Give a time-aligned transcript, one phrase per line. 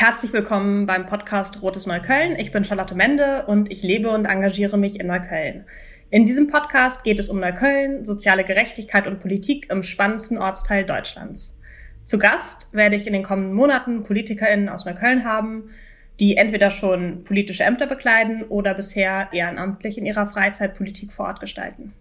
[0.00, 2.34] Herzlich willkommen beim Podcast Rotes Neukölln.
[2.36, 5.66] Ich bin Charlotte Mende und ich lebe und engagiere mich in Neukölln.
[6.08, 11.58] In diesem Podcast geht es um Neukölln, soziale Gerechtigkeit und Politik im spannendsten Ortsteil Deutschlands.
[12.06, 15.68] Zu Gast werde ich in den kommenden Monaten PolitikerInnen aus Neukölln haben,
[16.18, 21.40] die entweder schon politische Ämter bekleiden oder bisher ehrenamtlich in ihrer Freizeit Politik vor Ort
[21.40, 21.92] gestalten.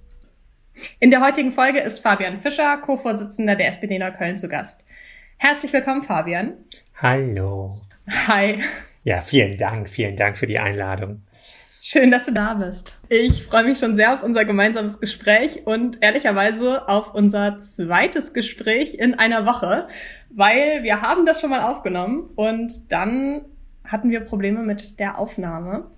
[1.02, 4.86] In der heutigen Folge ist Fabian Fischer, Co-Vorsitzender der SPD Neukölln, zu Gast.
[5.36, 6.54] Herzlich willkommen, Fabian.
[6.96, 7.82] Hallo.
[8.28, 8.60] Hi.
[9.04, 11.21] Ja, vielen Dank, vielen Dank für die Einladung.
[11.82, 13.00] Schön, dass du da bist.
[13.07, 18.96] Ich freue mich schon sehr auf unser gemeinsames Gespräch und ehrlicherweise auf unser zweites Gespräch
[18.96, 19.87] in einer Woche,
[20.29, 23.46] weil wir haben das schon mal aufgenommen und dann
[23.86, 25.89] hatten wir Probleme mit der Aufnahme.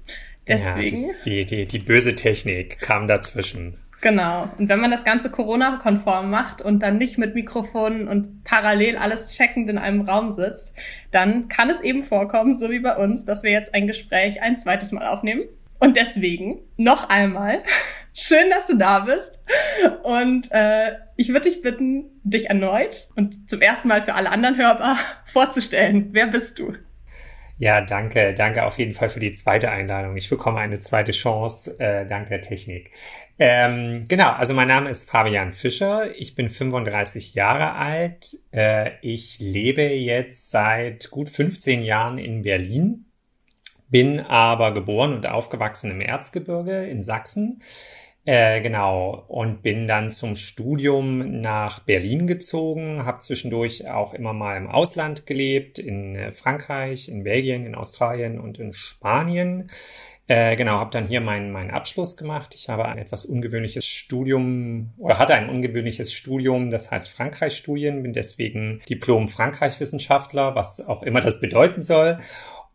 [0.48, 1.02] Deswegen.
[1.02, 3.78] Ja, die, die, die böse Technik kam dazwischen.
[4.02, 4.50] Genau.
[4.58, 9.36] Und wenn man das Ganze Corona-konform macht und dann nicht mit Mikrofonen und parallel alles
[9.36, 10.76] checkend in einem Raum sitzt,
[11.12, 14.58] dann kann es eben vorkommen, so wie bei uns, dass wir jetzt ein Gespräch ein
[14.58, 15.44] zweites Mal aufnehmen.
[15.80, 17.64] Und deswegen noch einmal,
[18.14, 19.44] schön, dass du da bist.
[20.04, 24.58] Und äh, ich würde dich bitten, dich erneut und zum ersten Mal für alle anderen
[24.58, 26.10] Hörer vorzustellen.
[26.12, 26.74] Wer bist du?
[27.62, 30.18] Ja, danke, danke auf jeden Fall für die zweite Einladung.
[30.18, 32.90] Ich bekomme eine zweite Chance äh, dank der Technik.
[33.38, 36.10] Ähm, genau, also mein Name ist Fabian Fischer.
[36.20, 38.36] Ich bin 35 Jahre alt.
[38.52, 43.06] Äh, ich lebe jetzt seit gut 15 Jahren in Berlin,
[43.90, 47.62] bin aber geboren und aufgewachsen im Erzgebirge in Sachsen.
[48.24, 54.58] Äh, genau, und bin dann zum Studium nach Berlin gezogen, habe zwischendurch auch immer mal
[54.58, 59.70] im Ausland gelebt, in äh, Frankreich, in Belgien, in Australien und in Spanien.
[60.28, 62.54] Äh, genau, habe dann hier meinen, meinen Abschluss gemacht.
[62.56, 68.14] Ich habe ein etwas ungewöhnliches Studium oder hatte ein ungewöhnliches Studium, das heißt Frankreich-Studien, bin
[68.14, 72.20] deswegen Diplom-Frankreich-Wissenschaftler, was auch immer das bedeuten soll.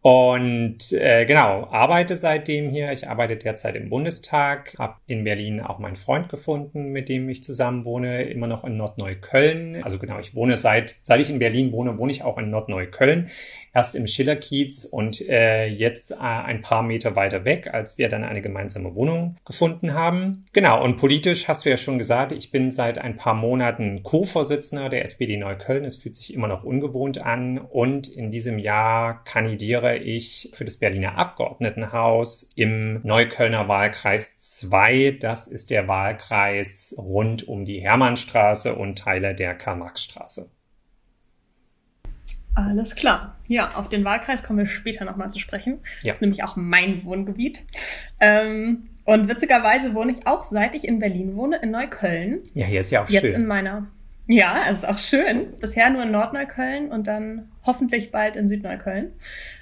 [0.07, 2.93] Und äh, genau, arbeite seitdem hier.
[2.93, 7.43] Ich arbeite derzeit im Bundestag, habe in Berlin auch meinen Freund gefunden, mit dem ich
[7.43, 9.83] zusammen wohne, immer noch in Nordneukölln.
[9.83, 13.31] Also genau, ich wohne seit, seit ich in Berlin wohne, wohne ich auch in Nordneukölln.
[13.75, 18.22] Erst im Schillerkiez und äh, jetzt äh, ein paar Meter weiter weg, als wir dann
[18.22, 20.47] eine gemeinsame Wohnung gefunden haben.
[20.53, 24.89] Genau, und politisch hast du ja schon gesagt, ich bin seit ein paar Monaten Co-Vorsitzender
[24.89, 25.84] der SPD Neukölln.
[25.84, 30.77] Es fühlt sich immer noch ungewohnt an und in diesem Jahr kandidiere ich für das
[30.77, 35.19] Berliner Abgeordnetenhaus im Neuköllner Wahlkreis 2.
[35.21, 40.51] Das ist der Wahlkreis rund um die Hermannstraße und Teile der Karl-Marx-Straße.
[42.57, 43.37] Alles klar.
[43.49, 45.81] Ja, auf den Wahlkreis kommen wir später nochmal zu sprechen.
[46.03, 46.13] Ja.
[46.13, 47.63] Das ist nämlich auch mein Wohngebiet.
[48.19, 52.43] Ähm, und witzigerweise wohne ich auch, seit ich in Berlin wohne, in Neukölln.
[52.55, 53.31] Ja, hier ist ja auch Jetzt schön.
[53.31, 53.87] Jetzt in meiner.
[54.27, 55.47] Ja, es ist auch schön.
[55.61, 59.13] Bisher nur in Nordneukölln und dann hoffentlich bald in Südneukölln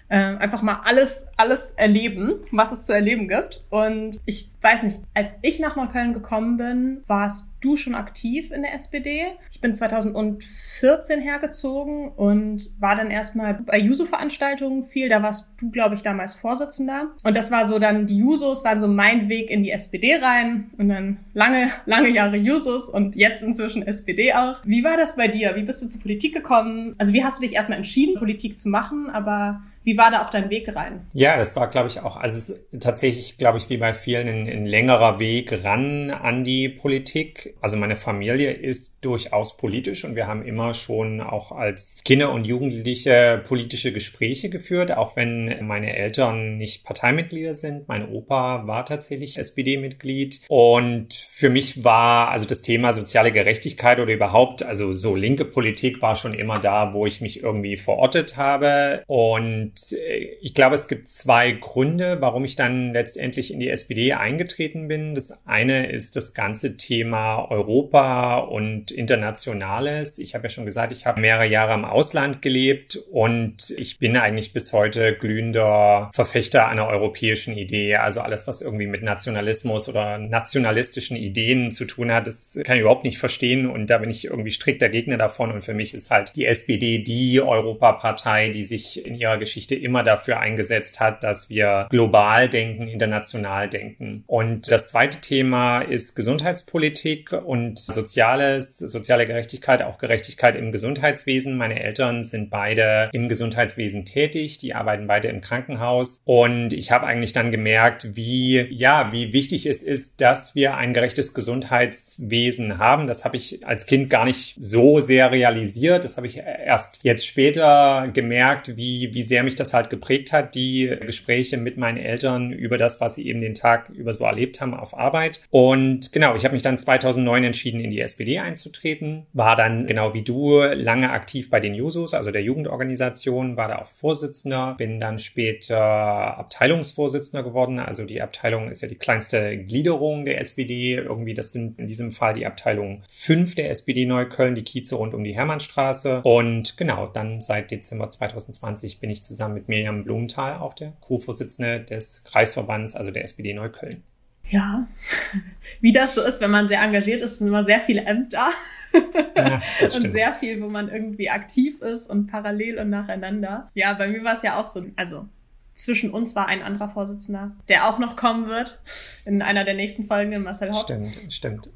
[0.09, 3.65] äh, einfach mal alles, alles erleben, was es zu erleben gibt.
[3.71, 8.63] Und ich weiß nicht, als ich nach Neukölln gekommen bin, warst du schon aktiv in
[8.63, 9.25] der SPD.
[9.51, 15.09] Ich bin 2014 hergezogen und war dann erstmal bei Juso-Veranstaltungen viel.
[15.09, 17.11] Da warst du, glaube ich, damals Vorsitzender.
[17.25, 20.71] Und das war so dann, die Jusos waren so mein Weg in die SPD rein
[20.77, 24.61] und dann lange, lange Jahre Jusos und jetzt inzwischen SPD auch.
[24.65, 25.57] Wie war das bei dir?
[25.57, 26.93] Wie bist du zur Politik gekommen?
[26.99, 29.09] Also wie hast du dich erstmal entschieden, Politik zu machen?
[29.11, 31.07] Aber wie war da auch dein Weg rein?
[31.13, 34.27] Ja, das war, glaube ich, auch, also es ist tatsächlich, glaube ich, wie bei vielen
[34.27, 37.55] ein, ein, längerer Weg ran an die Politik.
[37.61, 42.47] Also meine Familie ist durchaus politisch und wir haben immer schon auch als Kinder und
[42.47, 47.87] Jugendliche politische Gespräche geführt, auch wenn meine Eltern nicht Parteimitglieder sind.
[47.87, 54.13] Mein Opa war tatsächlich SPD-Mitglied und für mich war also das Thema soziale Gerechtigkeit oder
[54.13, 59.03] überhaupt, also so linke Politik war schon immer da, wo ich mich irgendwie verortet habe
[59.09, 64.13] und äh, ich glaube, es gibt zwei Gründe, warum ich dann letztendlich in die SPD
[64.13, 65.15] eingetreten bin.
[65.15, 70.21] Das eine ist das ganze Thema Europa und Internationales.
[70.21, 74.17] Ich habe ja schon gesagt, ich habe mehrere Jahre im Ausland gelebt und ich bin
[74.17, 77.97] eigentlich bis heute glühender Verfechter einer europäischen Idee.
[77.97, 82.83] Also alles, was irgendwie mit Nationalismus oder nationalistischen Ideen zu tun hat, das kann ich
[82.83, 86.11] überhaupt nicht verstehen und da bin ich irgendwie strikter Gegner davon und für mich ist
[86.11, 91.51] halt die SPD die Europapartei, die sich in ihrer Geschichte immer dafür eingesetzt hat, dass
[91.51, 94.25] wir global denken, international denken.
[94.27, 101.57] Und das zweite Thema ist Gesundheitspolitik und Soziales, soziale Gerechtigkeit, auch Gerechtigkeit im Gesundheitswesen.
[101.57, 107.07] Meine Eltern sind beide im Gesundheitswesen tätig, die arbeiten beide im Krankenhaus und ich habe
[107.07, 112.79] eigentlich dann gemerkt, wie ja, wie wichtig es ist, dass wir ein gerechtes schlechtes Gesundheitswesen
[112.79, 113.07] haben.
[113.07, 116.03] Das habe ich als Kind gar nicht so sehr realisiert.
[116.05, 120.55] Das habe ich erst jetzt später gemerkt, wie, wie sehr mich das halt geprägt hat,
[120.57, 124.61] die Gespräche mit meinen Eltern über das, was sie eben den Tag über so erlebt
[124.61, 125.41] haben auf Arbeit.
[125.51, 130.15] Und genau, ich habe mich dann 2009 entschieden, in die SPD einzutreten, war dann genau
[130.15, 134.99] wie du lange aktiv bei den Jusos, also der Jugendorganisation, war da auch Vorsitzender, bin
[134.99, 137.79] dann später Abteilungsvorsitzender geworden.
[137.79, 141.04] Also die Abteilung ist ja die kleinste Gliederung der SPD.
[141.05, 145.15] Irgendwie, das sind in diesem Fall die Abteilung 5 der SPD Neukölln, die Kieze rund
[145.15, 146.23] um die Hermannstraße.
[146.23, 151.81] Und genau, dann seit Dezember 2020 bin ich zusammen mit Miriam Blumenthal auch der Co-Vorsitzende
[151.81, 154.03] des Kreisverbands, also der SPD Neukölln.
[154.49, 154.87] Ja,
[155.81, 158.51] wie das so ist, wenn man sehr engagiert ist, sind immer sehr viele Ämter
[159.37, 163.71] ja, und sehr viel, wo man irgendwie aktiv ist und parallel und nacheinander.
[163.75, 165.27] Ja, bei mir war es ja auch so, also
[165.75, 168.81] zwischen uns war ein anderer Vorsitzender, der auch noch kommen wird
[169.25, 170.83] in einer der nächsten Folgen, in Marcel Hopp.
[170.83, 171.71] Stimmt, stimmt.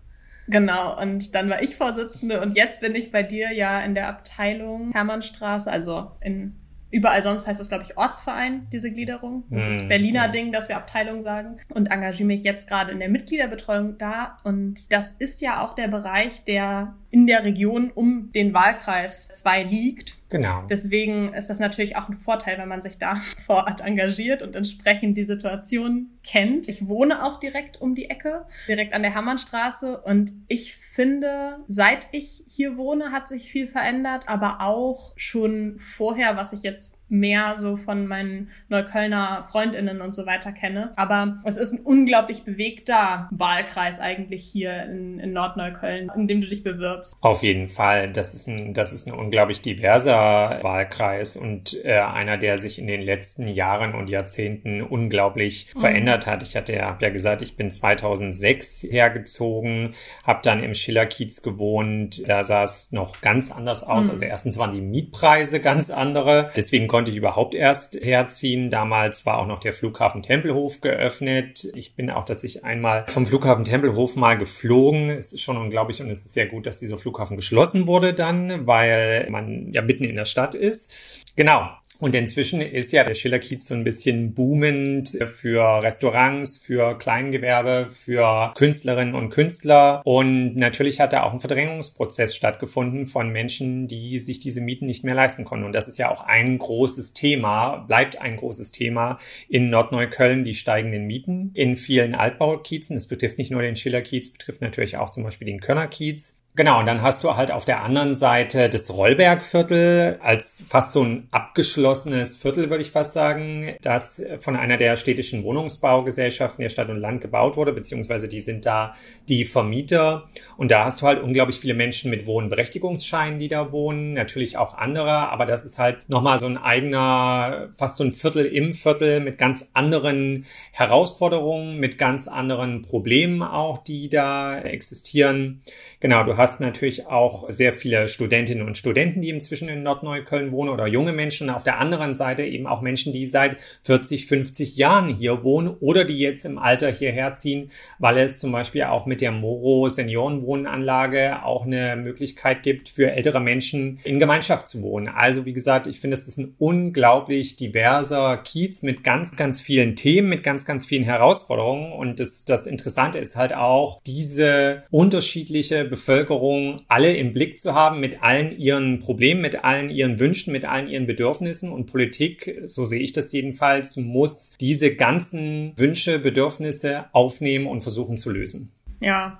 [0.46, 4.08] Genau, und dann war ich Vorsitzende und jetzt bin ich bei dir ja in der
[4.08, 6.54] Abteilung Hermannstraße, also in
[6.90, 9.44] Überall sonst heißt es, glaube ich, Ortsverein, diese Gliederung.
[9.50, 10.28] Das ist mhm, Berliner ja.
[10.28, 11.58] Ding, dass wir Abteilung sagen.
[11.68, 14.38] Und engagiere mich jetzt gerade in der Mitgliederbetreuung da.
[14.42, 19.62] Und das ist ja auch der Bereich, der in der Region um den Wahlkreis 2
[19.62, 20.14] liegt.
[20.28, 20.64] Genau.
[20.68, 23.16] Deswegen ist das natürlich auch ein Vorteil, wenn man sich da
[23.46, 26.68] vor Ort engagiert und entsprechend die Situation kennt.
[26.68, 32.08] Ich wohne auch direkt um die Ecke, direkt an der Hermannstraße und ich finde, seit
[32.12, 37.56] ich hier wohne, hat sich viel verändert, aber auch schon vorher, was ich jetzt mehr
[37.56, 40.92] so von meinen Neuköllner Freundinnen und so weiter kenne.
[40.96, 46.46] Aber es ist ein unglaublich bewegter Wahlkreis eigentlich hier in, in Nordneukölln, in dem du
[46.46, 47.16] dich bewirbst.
[47.20, 48.10] Auf jeden Fall.
[48.10, 52.86] Das ist ein, das ist ein unglaublich diverser Wahlkreis und äh, einer, der sich in
[52.86, 55.80] den letzten Jahren und Jahrzehnten unglaublich mhm.
[55.80, 56.42] verändert hat.
[56.42, 59.94] Ich hatte ja, ja gesagt, ich bin 2006 hergezogen,
[60.24, 62.28] habe dann im Schillerkiez gewohnt.
[62.28, 64.06] Da sah es noch ganz anders aus.
[64.06, 64.10] Mhm.
[64.10, 66.50] Also erstens waren die Mietpreise ganz andere.
[66.56, 68.70] Deswegen konnte ich überhaupt erst herziehen.
[68.70, 71.64] Damals war auch noch der Flughafen Tempelhof geöffnet.
[71.76, 75.08] Ich bin auch tatsächlich einmal vom Flughafen Tempelhof mal geflogen.
[75.08, 78.66] Es ist schon unglaublich und es ist sehr gut, dass dieser Flughafen geschlossen wurde dann,
[78.66, 81.22] weil man ja mitten in der Stadt ist.
[81.36, 81.68] Genau.
[82.00, 88.52] Und inzwischen ist ja der Schillerkiez so ein bisschen boomend für Restaurants, für Kleingewerbe, für
[88.56, 90.00] Künstlerinnen und Künstler.
[90.04, 95.02] Und natürlich hat da auch ein Verdrängungsprozess stattgefunden von Menschen, die sich diese Mieten nicht
[95.02, 95.66] mehr leisten konnten.
[95.66, 99.18] Und das ist ja auch ein großes Thema, bleibt ein großes Thema
[99.48, 102.96] in Nordneukölln, die steigenden Mieten in vielen Altbaukiezen.
[102.96, 106.38] Es betrifft nicht nur den Schillerkiez, betrifft natürlich auch zum Beispiel den Könnerkiez.
[106.58, 111.04] Genau, und dann hast du halt auf der anderen Seite das Rollbergviertel als fast so
[111.04, 116.88] ein abgeschlossenes Viertel, würde ich fast sagen, das von einer der städtischen Wohnungsbaugesellschaften der Stadt
[116.88, 118.96] und Land gebaut wurde, beziehungsweise die sind da
[119.28, 120.30] die Vermieter.
[120.56, 124.76] Und da hast du halt unglaublich viele Menschen mit Wohnberechtigungsscheinen, die da wohnen, natürlich auch
[124.76, 129.20] andere, aber das ist halt nochmal so ein eigener, fast so ein Viertel im Viertel
[129.20, 135.62] mit ganz anderen Herausforderungen, mit ganz anderen Problemen auch, die da existieren.
[136.00, 140.70] Genau, du hast natürlich auch sehr viele Studentinnen und Studenten, die inzwischen in Nordneukölln wohnen
[140.70, 141.50] oder junge Menschen.
[141.50, 146.04] Auf der anderen Seite eben auch Menschen, die seit 40, 50 Jahren hier wohnen oder
[146.04, 151.44] die jetzt im Alter hierher ziehen, weil es zum Beispiel auch mit der Moro Seniorenwohnanlage
[151.44, 155.08] auch eine Möglichkeit gibt, für ältere Menschen in Gemeinschaft zu wohnen.
[155.08, 159.96] Also wie gesagt, ich finde, es ist ein unglaublich diverser Kiez mit ganz, ganz vielen
[159.96, 161.90] Themen, mit ganz, ganz vielen Herausforderungen.
[161.90, 168.00] Und das, das Interessante ist halt auch diese unterschiedliche Bevölkerung alle im Blick zu haben
[168.00, 171.72] mit allen ihren Problemen, mit allen ihren Wünschen, mit allen ihren Bedürfnissen.
[171.72, 178.16] Und Politik, so sehe ich das jedenfalls, muss diese ganzen Wünsche, Bedürfnisse aufnehmen und versuchen
[178.16, 178.70] zu lösen.
[179.00, 179.38] Ja,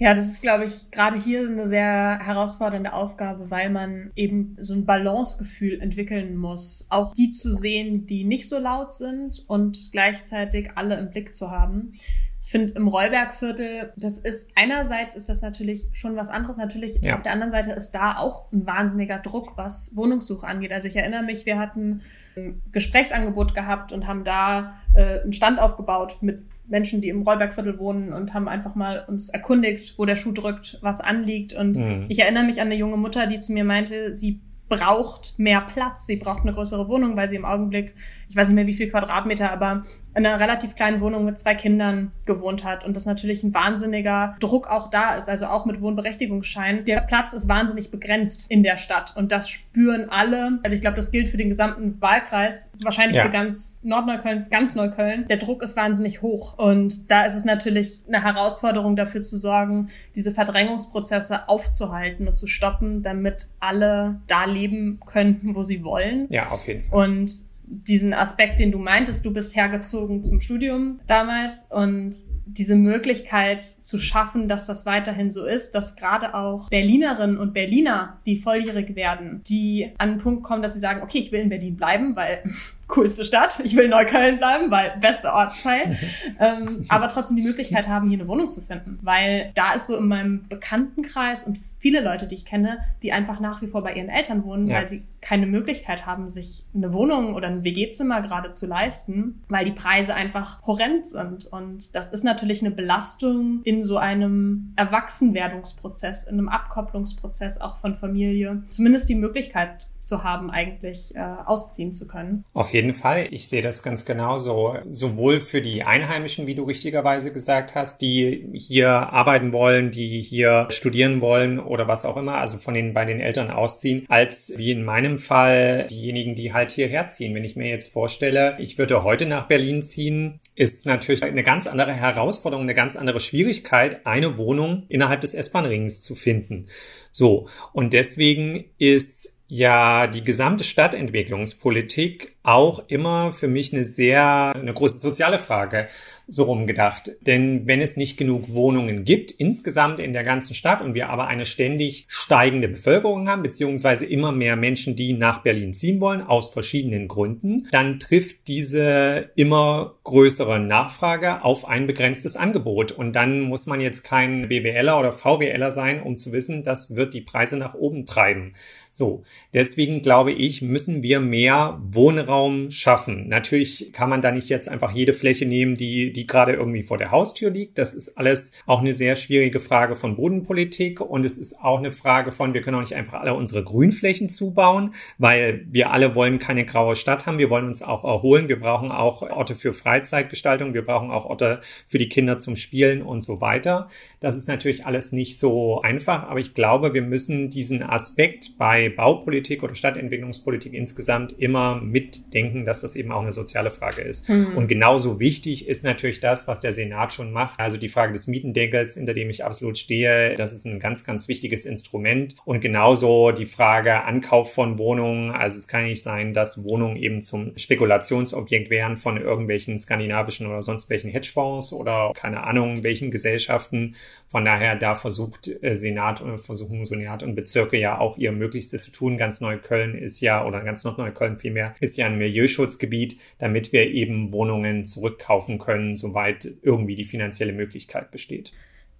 [0.00, 4.72] ja, das ist, glaube ich, gerade hier eine sehr herausfordernde Aufgabe, weil man eben so
[4.72, 6.86] ein Balancegefühl entwickeln muss.
[6.88, 11.50] Auch die zu sehen, die nicht so laut sind und gleichzeitig alle im Blick zu
[11.50, 11.94] haben
[12.40, 16.56] finde im Rollbergviertel, das ist einerseits ist das natürlich schon was anderes.
[16.56, 17.14] Natürlich ja.
[17.14, 20.72] auf der anderen Seite ist da auch ein wahnsinniger Druck, was Wohnungssuche angeht.
[20.72, 22.02] Also ich erinnere mich, wir hatten
[22.36, 27.78] ein Gesprächsangebot gehabt und haben da äh, einen Stand aufgebaut mit Menschen, die im Rollbergviertel
[27.78, 31.54] wohnen und haben einfach mal uns erkundigt, wo der Schuh drückt, was anliegt.
[31.54, 32.06] Und mhm.
[32.08, 36.06] ich erinnere mich an eine junge Mutter, die zu mir meinte, sie braucht mehr Platz,
[36.06, 37.94] sie braucht eine größere Wohnung, weil sie im Augenblick,
[38.28, 39.84] ich weiß nicht mehr wie viel Quadratmeter, aber
[40.18, 44.36] in einer relativ kleinen Wohnung mit zwei Kindern gewohnt hat und das natürlich ein wahnsinniger
[44.40, 46.84] Druck auch da ist, also auch mit Wohnberechtigungsschein.
[46.84, 50.58] Der Platz ist wahnsinnig begrenzt in der Stadt und das spüren alle.
[50.64, 53.24] Also ich glaube, das gilt für den gesamten Wahlkreis, wahrscheinlich ja.
[53.24, 55.28] für ganz Nordneukölln, ganz Neukölln.
[55.28, 59.90] Der Druck ist wahnsinnig hoch und da ist es natürlich eine Herausforderung dafür zu sorgen,
[60.16, 66.26] diese Verdrängungsprozesse aufzuhalten und zu stoppen, damit alle da leben könnten, wo sie wollen.
[66.28, 67.08] Ja, auf jeden Fall.
[67.08, 72.14] Und diesen Aspekt, den du meintest, du bist hergezogen zum Studium damals und
[72.46, 78.18] diese Möglichkeit zu schaffen, dass das weiterhin so ist, dass gerade auch Berlinerinnen und Berliner,
[78.24, 81.50] die volljährig werden, die an den Punkt kommen, dass sie sagen, okay, ich will in
[81.50, 82.42] Berlin bleiben, weil
[82.88, 85.96] coolste Stadt, ich will in Neukölln bleiben, weil bester Ortsteil,
[86.40, 89.96] ähm, aber trotzdem die Möglichkeit haben, hier eine Wohnung zu finden, weil da ist so
[89.96, 93.92] in meinem Bekanntenkreis und viele Leute, die ich kenne, die einfach nach wie vor bei
[93.94, 94.78] ihren Eltern wohnen, ja.
[94.78, 99.64] weil sie keine Möglichkeit haben, sich eine Wohnung oder ein WG-Zimmer gerade zu leisten, weil
[99.64, 101.46] die Preise einfach horrend sind.
[101.46, 107.96] Und das ist natürlich eine Belastung in so einem Erwachsenwerdungsprozess, in einem Abkopplungsprozess auch von
[107.96, 108.62] Familie.
[108.70, 112.44] Zumindest die Möglichkeit zu haben, eigentlich äh, ausziehen zu können.
[112.54, 113.28] Auf jeden Fall.
[113.30, 114.76] Ich sehe das ganz genauso.
[114.88, 120.66] Sowohl für die Einheimischen, wie du richtigerweise gesagt hast, die hier arbeiten wollen, die hier
[120.70, 124.70] studieren wollen oder was auch immer, also von den bei den Eltern ausziehen, als wie
[124.70, 127.34] in meinem Fall diejenigen, die halt hierher ziehen.
[127.34, 131.66] Wenn ich mir jetzt vorstelle, ich würde heute nach Berlin ziehen, ist natürlich eine ganz
[131.66, 136.66] andere Herausforderung, eine ganz andere Schwierigkeit, eine Wohnung innerhalb des S-Bahn-Rings zu finden.
[137.10, 137.48] So.
[137.72, 144.98] Und deswegen ist ja die gesamte Stadtentwicklungspolitik auch immer für mich eine sehr, eine große
[144.98, 145.88] soziale Frage
[146.30, 147.10] so rumgedacht.
[147.22, 151.26] Denn wenn es nicht genug Wohnungen gibt, insgesamt in der ganzen Stadt und wir aber
[151.26, 156.50] eine ständig steigende Bevölkerung haben, beziehungsweise immer mehr Menschen, die nach Berlin ziehen wollen, aus
[156.52, 162.92] verschiedenen Gründen, dann trifft diese immer größere Nachfrage auf ein begrenztes Angebot.
[162.92, 167.14] Und dann muss man jetzt kein BWLer oder VWLer sein, um zu wissen, das wird
[167.14, 168.52] die Preise nach oben treiben.
[168.90, 169.22] So,
[169.54, 172.37] deswegen glaube ich, müssen wir mehr Wohnraum
[172.70, 173.28] schaffen.
[173.28, 176.98] Natürlich kann man da nicht jetzt einfach jede Fläche nehmen, die, die gerade irgendwie vor
[176.98, 177.78] der Haustür liegt.
[177.78, 181.92] Das ist alles auch eine sehr schwierige Frage von Bodenpolitik und es ist auch eine
[181.92, 186.38] Frage von, wir können auch nicht einfach alle unsere Grünflächen zubauen, weil wir alle wollen
[186.38, 187.38] keine graue Stadt haben.
[187.38, 188.48] Wir wollen uns auch erholen.
[188.48, 190.74] Wir brauchen auch Orte für Freizeitgestaltung.
[190.74, 193.88] Wir brauchen auch Orte für die Kinder zum Spielen und so weiter.
[194.20, 198.88] Das ist natürlich alles nicht so einfach, aber ich glaube, wir müssen diesen Aspekt bei
[198.88, 201.80] Baupolitik oder Stadtentwicklungspolitik insgesamt immer
[202.28, 204.28] mitdenken, dass das eben auch eine soziale Frage ist.
[204.28, 204.56] Mhm.
[204.56, 207.58] Und genauso wichtig ist natürlich das, was der Senat schon macht.
[207.58, 211.28] Also die Frage des Mietendeckels, hinter dem ich absolut stehe, das ist ein ganz, ganz
[211.28, 212.36] wichtiges Instrument.
[212.44, 215.30] Und genauso die Frage Ankauf von Wohnungen.
[215.30, 220.62] Also es kann nicht sein, dass Wohnungen eben zum Spekulationsobjekt werden von irgendwelchen skandinavischen oder
[220.62, 223.94] sonst welchen Hedgefonds oder keine Ahnung, welchen Gesellschaften.
[224.26, 228.84] Von daher, da versucht äh, Senat und versuchen Senat und Bezirke ja auch ihr Möglichstes
[228.84, 229.16] zu tun.
[229.16, 234.32] Ganz Neukölln ist ja, oder ganz Nordneukölln vielmehr, ist ja ein Milieuschutzgebiet, damit wir eben
[234.32, 238.52] Wohnungen zurückkaufen können, soweit irgendwie die finanzielle Möglichkeit besteht.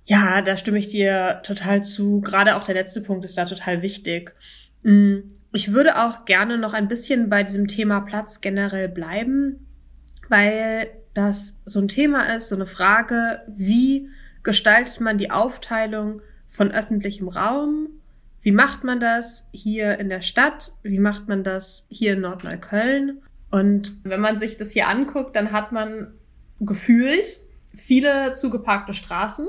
[0.04, 2.22] Ja, da stimme ich dir total zu.
[2.22, 4.32] Gerade auch der letzte Punkt ist da total wichtig.
[4.82, 5.18] Mm,
[5.52, 9.66] ich würde auch gerne noch ein bisschen bei diesem Thema Platz generell bleiben,
[10.28, 14.08] weil das so ein Thema ist, so eine Frage, wie
[14.42, 17.88] gestaltet man die Aufteilung von öffentlichem Raum?
[18.40, 20.72] Wie macht man das hier in der Stadt?
[20.82, 23.22] Wie macht man das hier in Nordneukölln?
[23.50, 26.14] Und wenn man sich das hier anguckt, dann hat man
[26.60, 27.40] gefühlt
[27.74, 29.46] viele zugeparkte Straßen.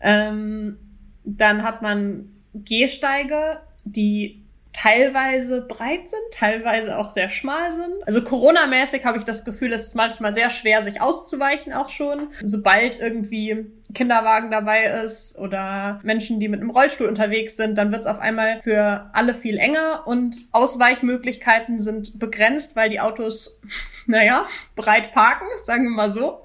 [0.00, 0.78] Ähm,
[1.24, 8.06] dann hat man Gehsteige, die teilweise breit sind, teilweise auch sehr schmal sind.
[8.06, 12.28] Also Corona-mäßig habe ich das Gefühl, es ist manchmal sehr schwer, sich auszuweichen auch schon.
[12.42, 18.02] Sobald irgendwie Kinderwagen dabei ist oder Menschen, die mit einem Rollstuhl unterwegs sind, dann wird
[18.02, 23.60] es auf einmal für alle viel enger und Ausweichmöglichkeiten sind begrenzt, weil die Autos,
[24.06, 24.46] naja,
[24.76, 26.42] breit parken, sagen wir mal so.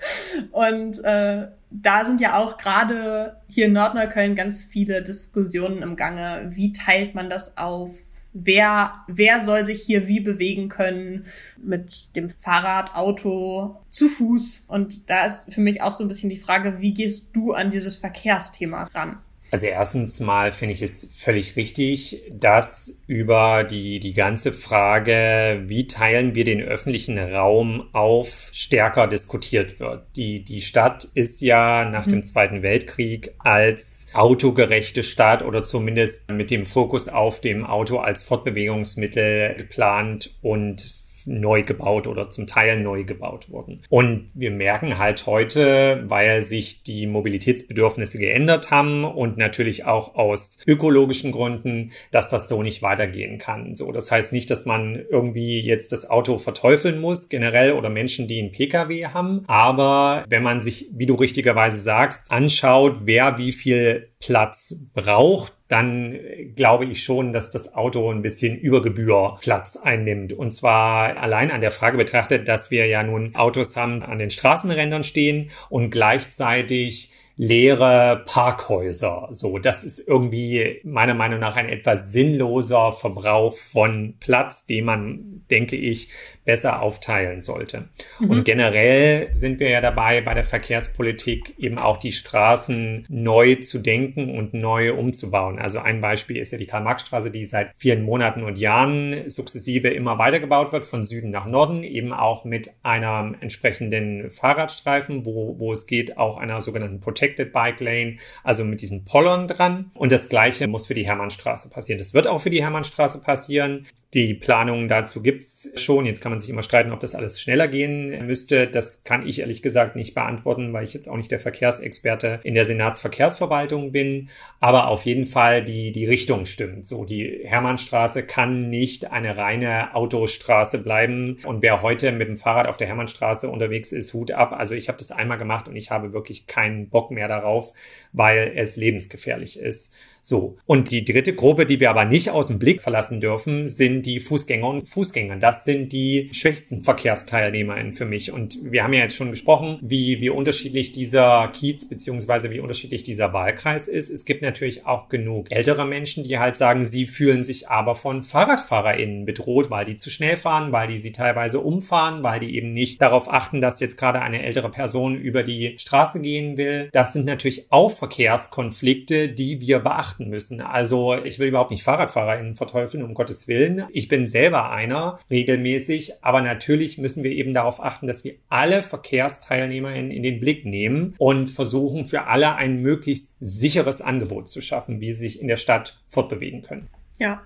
[0.52, 6.48] Und äh, da sind ja auch gerade hier in Nordneukölln ganz viele Diskussionen im Gange.
[6.50, 7.92] Wie teilt man das auf?
[8.34, 11.26] Wer, wer soll sich hier wie bewegen können
[11.58, 14.66] mit dem Fahrrad, Auto, zu Fuß.
[14.68, 17.72] Und da ist für mich auch so ein bisschen die Frage, wie gehst du an
[17.72, 19.20] dieses Verkehrsthema ran?
[19.54, 25.86] Also erstens mal finde ich es völlig richtig, dass über die, die ganze Frage, wie
[25.86, 30.08] teilen wir den öffentlichen Raum auf, stärker diskutiert wird.
[30.16, 32.10] Die, die Stadt ist ja nach mhm.
[32.10, 38.24] dem Zweiten Weltkrieg als autogerechte Stadt oder zumindest mit dem Fokus auf dem Auto als
[38.24, 43.82] Fortbewegungsmittel geplant und neu gebaut oder zum Teil neu gebaut wurden.
[43.90, 50.60] Und wir merken halt heute, weil sich die Mobilitätsbedürfnisse geändert haben und natürlich auch aus
[50.68, 53.74] ökologischen Gründen, dass das so nicht weitergehen kann.
[53.76, 58.28] So, das heißt nicht, dass man irgendwie jetzt das Auto verteufeln muss, generell oder Menschen,
[58.28, 59.44] die einen Pkw haben.
[59.48, 66.20] Aber wenn man sich, wie du richtigerweise sagst, anschaut, wer wie viel Platz braucht, dann
[66.56, 70.32] glaube ich schon, dass das Auto ein bisschen über Gebühr Platz einnimmt.
[70.32, 74.30] Und zwar allein an der Frage betrachtet, dass wir ja nun Autos haben an den
[74.30, 79.28] Straßenrändern stehen und gleichzeitig leere Parkhäuser.
[79.32, 85.42] So, das ist irgendwie meiner Meinung nach ein etwas sinnloser Verbrauch von Platz, den man,
[85.50, 86.10] denke ich,
[86.46, 87.90] besser aufteilen sollte.
[88.20, 88.30] Mhm.
[88.30, 93.80] Und generell sind wir ja dabei, bei der Verkehrspolitik eben auch die Straßen neu zu
[93.80, 95.58] denken und neu umzubauen.
[95.58, 100.20] Also ein Beispiel ist ja die Karl-Marx-Straße, die seit vielen Monaten und Jahren sukzessive immer
[100.20, 105.88] weitergebaut wird, von Süden nach Norden, eben auch mit einer entsprechenden Fahrradstreifen, wo, wo es
[105.88, 109.92] geht, auch einer sogenannten Protected Bike Lane, also mit diesen Pollern dran.
[109.94, 112.00] Und das Gleiche muss für die Hermannstraße passieren.
[112.00, 113.86] Das wird auch für die Hermannstraße passieren.
[114.14, 116.06] Die Planungen dazu gibt's schon.
[116.06, 118.68] Jetzt kann man sich immer streiten, ob das alles schneller gehen müsste.
[118.68, 122.54] Das kann ich ehrlich gesagt nicht beantworten, weil ich jetzt auch nicht der Verkehrsexperte in
[122.54, 124.30] der Senatsverkehrsverwaltung bin.
[124.60, 126.86] Aber auf jeden Fall die, die Richtung stimmt.
[126.86, 131.38] So, die Hermannstraße kann nicht eine reine Autostraße bleiben.
[131.46, 134.52] Und wer heute mit dem Fahrrad auf der Hermannstraße unterwegs ist, Hut ab.
[134.52, 137.74] Also ich habe das einmal gemacht und ich habe wirklich keinen Bock mehr darauf,
[138.12, 139.96] weil es lebensgefährlich ist.
[140.26, 140.56] So.
[140.66, 144.22] Und die dritte Gruppe, die wir aber nicht aus dem Blick verlassen dürfen, sind die
[144.22, 145.36] Fußgänger und Fußgänger.
[145.36, 148.32] Das sind die schwächsten VerkehrsteilnehmerInnen für mich.
[148.32, 153.04] Und wir haben ja jetzt schon gesprochen, wie, wie unterschiedlich dieser Kiez beziehungsweise wie unterschiedlich
[153.04, 154.10] dieser Wahlkreis ist.
[154.10, 158.24] Es gibt natürlich auch genug ältere Menschen, die halt sagen, sie fühlen sich aber von
[158.24, 162.72] FahrradfahrerInnen bedroht, weil die zu schnell fahren, weil die sie teilweise umfahren, weil die eben
[162.72, 166.88] nicht darauf achten, dass jetzt gerade eine ältere Person über die Straße gehen will.
[166.94, 170.62] Das sind natürlich auch Verkehrskonflikte, die wir beachten beachten müssen.
[170.62, 173.86] Also ich will überhaupt nicht FahrradfahrerInnen verteufeln, um Gottes Willen.
[173.92, 176.24] Ich bin selber einer, regelmäßig.
[176.24, 181.16] Aber natürlich müssen wir eben darauf achten, dass wir alle VerkehrsteilnehmerInnen in den Blick nehmen
[181.18, 185.58] und versuchen, für alle ein möglichst sicheres Angebot zu schaffen, wie sie sich in der
[185.58, 186.90] Stadt fortbewegen können.
[187.20, 187.42] Ja,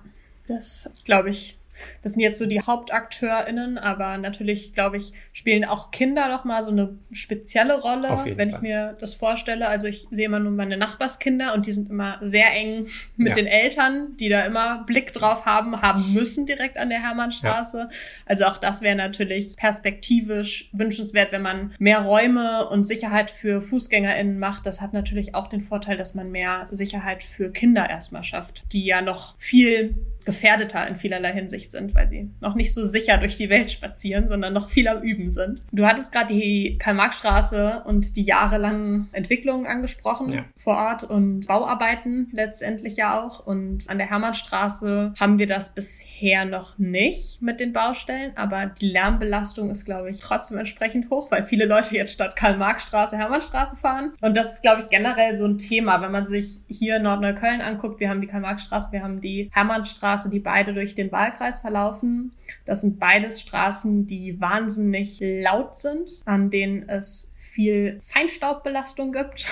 [0.47, 1.57] das glaube ich
[2.03, 6.63] das sind jetzt so die HauptakteurInnen, aber natürlich, glaube ich, spielen auch Kinder noch mal
[6.63, 8.59] so eine spezielle Rolle, wenn Fall.
[8.59, 9.67] ich mir das vorstelle.
[9.67, 13.33] Also ich sehe immer nur meine Nachbarskinder und die sind immer sehr eng mit ja.
[13.35, 17.77] den Eltern, die da immer Blick drauf haben, haben müssen direkt an der Hermannstraße.
[17.77, 17.89] Ja.
[18.25, 24.39] Also auch das wäre natürlich perspektivisch wünschenswert, wenn man mehr Räume und Sicherheit für FußgängerInnen
[24.39, 24.65] macht.
[24.65, 28.85] Das hat natürlich auch den Vorteil, dass man mehr Sicherheit für Kinder erstmal schafft, die
[28.85, 29.95] ja noch viel
[30.27, 34.27] gefährdeter in vielerlei Hinsicht sind, weil sie noch nicht so sicher durch die Welt spazieren,
[34.27, 35.61] sondern noch viel am Üben sind.
[35.71, 40.43] Du hattest gerade die Karl-Marx-Straße und die jahrelangen Entwicklungen angesprochen ja.
[40.57, 43.47] vor Ort und Bauarbeiten letztendlich ja auch.
[43.47, 48.89] Und an der Hermannstraße haben wir das bisher noch nicht mit den Baustellen, aber die
[48.89, 54.11] Lärmbelastung ist, glaube ich, trotzdem entsprechend hoch, weil viele Leute jetzt statt Karl-Marx-Straße Hermannstraße fahren.
[54.19, 58.01] Und das ist, glaube ich, generell so ein Thema, wenn man sich hier Nordneukölln anguckt.
[58.01, 62.31] Wir haben die Karl-Marx-Straße, wir haben die Hermannstraße Straße, die beide durch den Wahlkreis verlaufen.
[62.65, 69.47] Das sind beides Straßen, die wahnsinnig laut sind, an denen es viel Feinstaubbelastung gibt.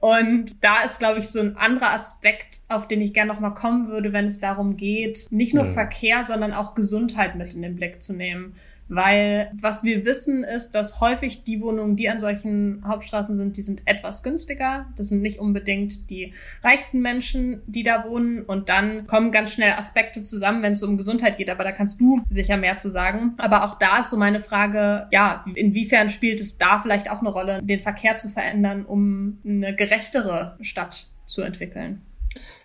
[0.00, 3.88] Und da ist, glaube ich, so ein anderer Aspekt, auf den ich gerne nochmal kommen
[3.88, 5.72] würde, wenn es darum geht, nicht nur ja.
[5.72, 8.56] Verkehr, sondern auch Gesundheit mit in den Blick zu nehmen.
[8.94, 13.62] Weil was wir wissen ist, dass häufig die Wohnungen, die an solchen Hauptstraßen sind, die
[13.62, 14.86] sind etwas günstiger.
[14.96, 18.42] Das sind nicht unbedingt die reichsten Menschen, die da wohnen.
[18.42, 21.48] Und dann kommen ganz schnell Aspekte zusammen, wenn es um Gesundheit geht.
[21.48, 23.34] Aber da kannst du sicher mehr zu sagen.
[23.38, 27.30] Aber auch da ist so meine Frage, ja, inwiefern spielt es da vielleicht auch eine
[27.30, 32.02] Rolle, den Verkehr zu verändern, um eine gerechtere Stadt zu entwickeln?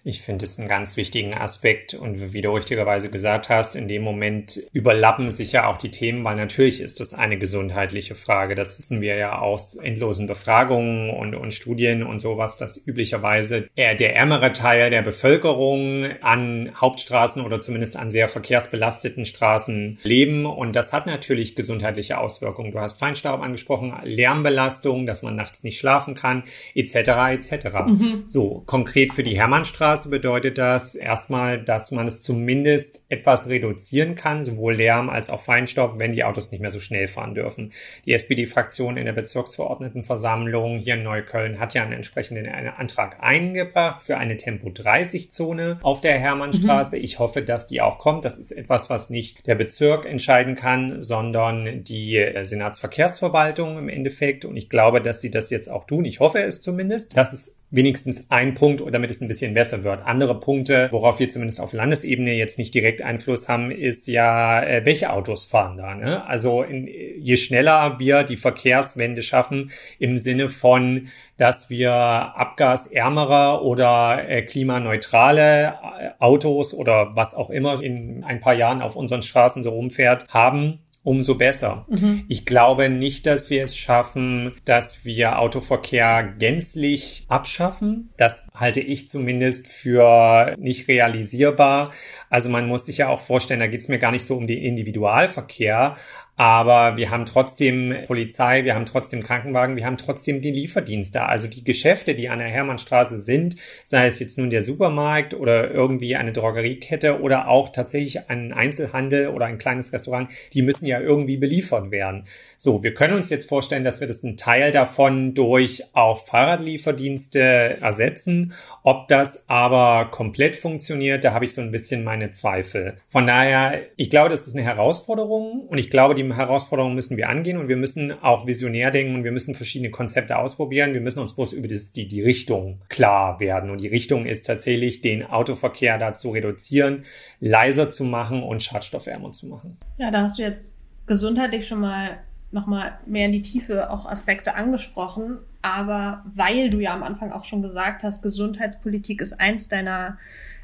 [0.08, 4.04] Ich finde es einen ganz wichtigen Aspekt und wie du richtigerweise gesagt hast, in dem
[4.04, 8.56] Moment überlappen sich ja auch die Themen, weil natürlich ist das eine gesundheitliche Frage.
[8.56, 13.96] Das wissen wir ja aus endlosen Befragungen und, und Studien und sowas, dass üblicherweise eher
[13.96, 20.78] der ärmere Teil der Bevölkerung an Hauptstraßen oder zumindest an sehr verkehrsbelasteten Straßen leben und
[20.78, 22.72] das hat natürlich gesundheitliche Auswirkungen.
[22.72, 26.44] Du hast Feinstaub angesprochen, Lärmbelastung, dass man nachts nicht schlafen kann,
[26.76, 26.96] etc.
[27.32, 27.68] etc.
[27.88, 28.24] Mhm.
[28.26, 34.16] So konkret für die Hermannstraße Hermannstraße bedeutet das erstmal, dass man es zumindest etwas reduzieren
[34.16, 37.72] kann, sowohl Lärm als auch Feinstaub, wenn die Autos nicht mehr so schnell fahren dürfen.
[38.06, 44.18] Die SPD-Fraktion in der Bezirksverordnetenversammlung hier in Neukölln hat ja einen entsprechenden Antrag eingebracht für
[44.18, 46.98] eine Tempo 30 Zone auf der Hermannstraße.
[46.98, 47.04] Mhm.
[47.04, 48.24] Ich hoffe, dass die auch kommt.
[48.24, 54.46] Das ist etwas, was nicht der Bezirk entscheiden kann, sondern die Senatsverkehrsverwaltung im Endeffekt.
[54.46, 56.06] Und ich glaube, dass sie das jetzt auch tun.
[56.06, 57.18] Ich hoffe es zumindest.
[57.18, 60.06] Das ist wenigstens ein Punkt, damit es ein bisschen besser wird.
[60.06, 64.86] Andere Punkte, worauf wir zumindest auf Landesebene jetzt nicht direkt Einfluss haben, ist ja, äh,
[64.86, 65.94] welche Autos fahren da.
[65.94, 66.26] Ne?
[66.26, 74.28] Also in, je schneller wir die Verkehrswende schaffen, im Sinne von, dass wir abgasärmere oder
[74.30, 79.62] äh, klimaneutrale äh, Autos oder was auch immer in ein paar Jahren auf unseren Straßen
[79.62, 81.86] so rumfährt, haben, umso besser.
[81.88, 82.26] Mhm.
[82.28, 88.10] Ich glaube nicht, dass wir es schaffen, dass wir Autoverkehr gänzlich abschaffen.
[88.18, 91.94] Das halte ich zumindest für nicht realisierbar.
[92.30, 94.48] Also man muss sich ja auch vorstellen, da geht es mir gar nicht so um
[94.48, 95.96] den Individualverkehr,
[96.38, 101.24] aber wir haben trotzdem Polizei, wir haben trotzdem Krankenwagen, wir haben trotzdem die Lieferdienste.
[101.24, 105.72] Also die Geschäfte, die an der Hermannstraße sind, sei es jetzt nun der Supermarkt oder
[105.72, 111.00] irgendwie eine Drogeriekette oder auch tatsächlich ein Einzelhandel oder ein kleines Restaurant, die müssen ja
[111.00, 112.24] irgendwie beliefert werden.
[112.56, 117.40] So, wir können uns jetzt vorstellen, dass wir das einen Teil davon durch auch Fahrradlieferdienste
[117.82, 118.54] ersetzen.
[118.84, 122.98] Ob das aber komplett funktioniert, da habe ich so ein bisschen meine Zweifel.
[123.08, 127.30] Von daher, ich glaube, das ist eine Herausforderung und ich glaube, die Herausforderungen müssen wir
[127.30, 130.94] angehen und wir müssen auch visionär denken und wir müssen verschiedene Konzepte ausprobieren.
[130.94, 133.70] Wir müssen uns bloß über das, die, die Richtung klar werden.
[133.70, 137.04] Und die Richtung ist tatsächlich, den Autoverkehr da zu reduzieren,
[137.40, 139.78] leiser zu machen und schadstoffärmer zu machen.
[139.98, 142.20] Ja, da hast du jetzt gesundheitlich schon mal
[142.52, 145.38] nochmal mehr in die Tiefe auch Aspekte angesprochen.
[145.62, 150.18] Aber weil du ja am Anfang auch schon gesagt hast, Gesundheitspolitik ist eins deiner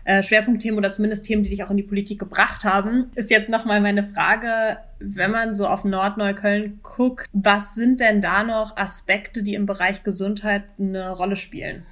[0.04, 3.50] äh, Schwerpunktthemen oder zumindest Themen, die dich auch in die Politik gebracht haben, ist jetzt
[3.50, 9.44] nochmal meine Frage, wenn man so auf Nordneukölln guckt, was sind denn da noch Aspekte,
[9.44, 11.86] die im Bereich Gesundheit eine Rolle spielen?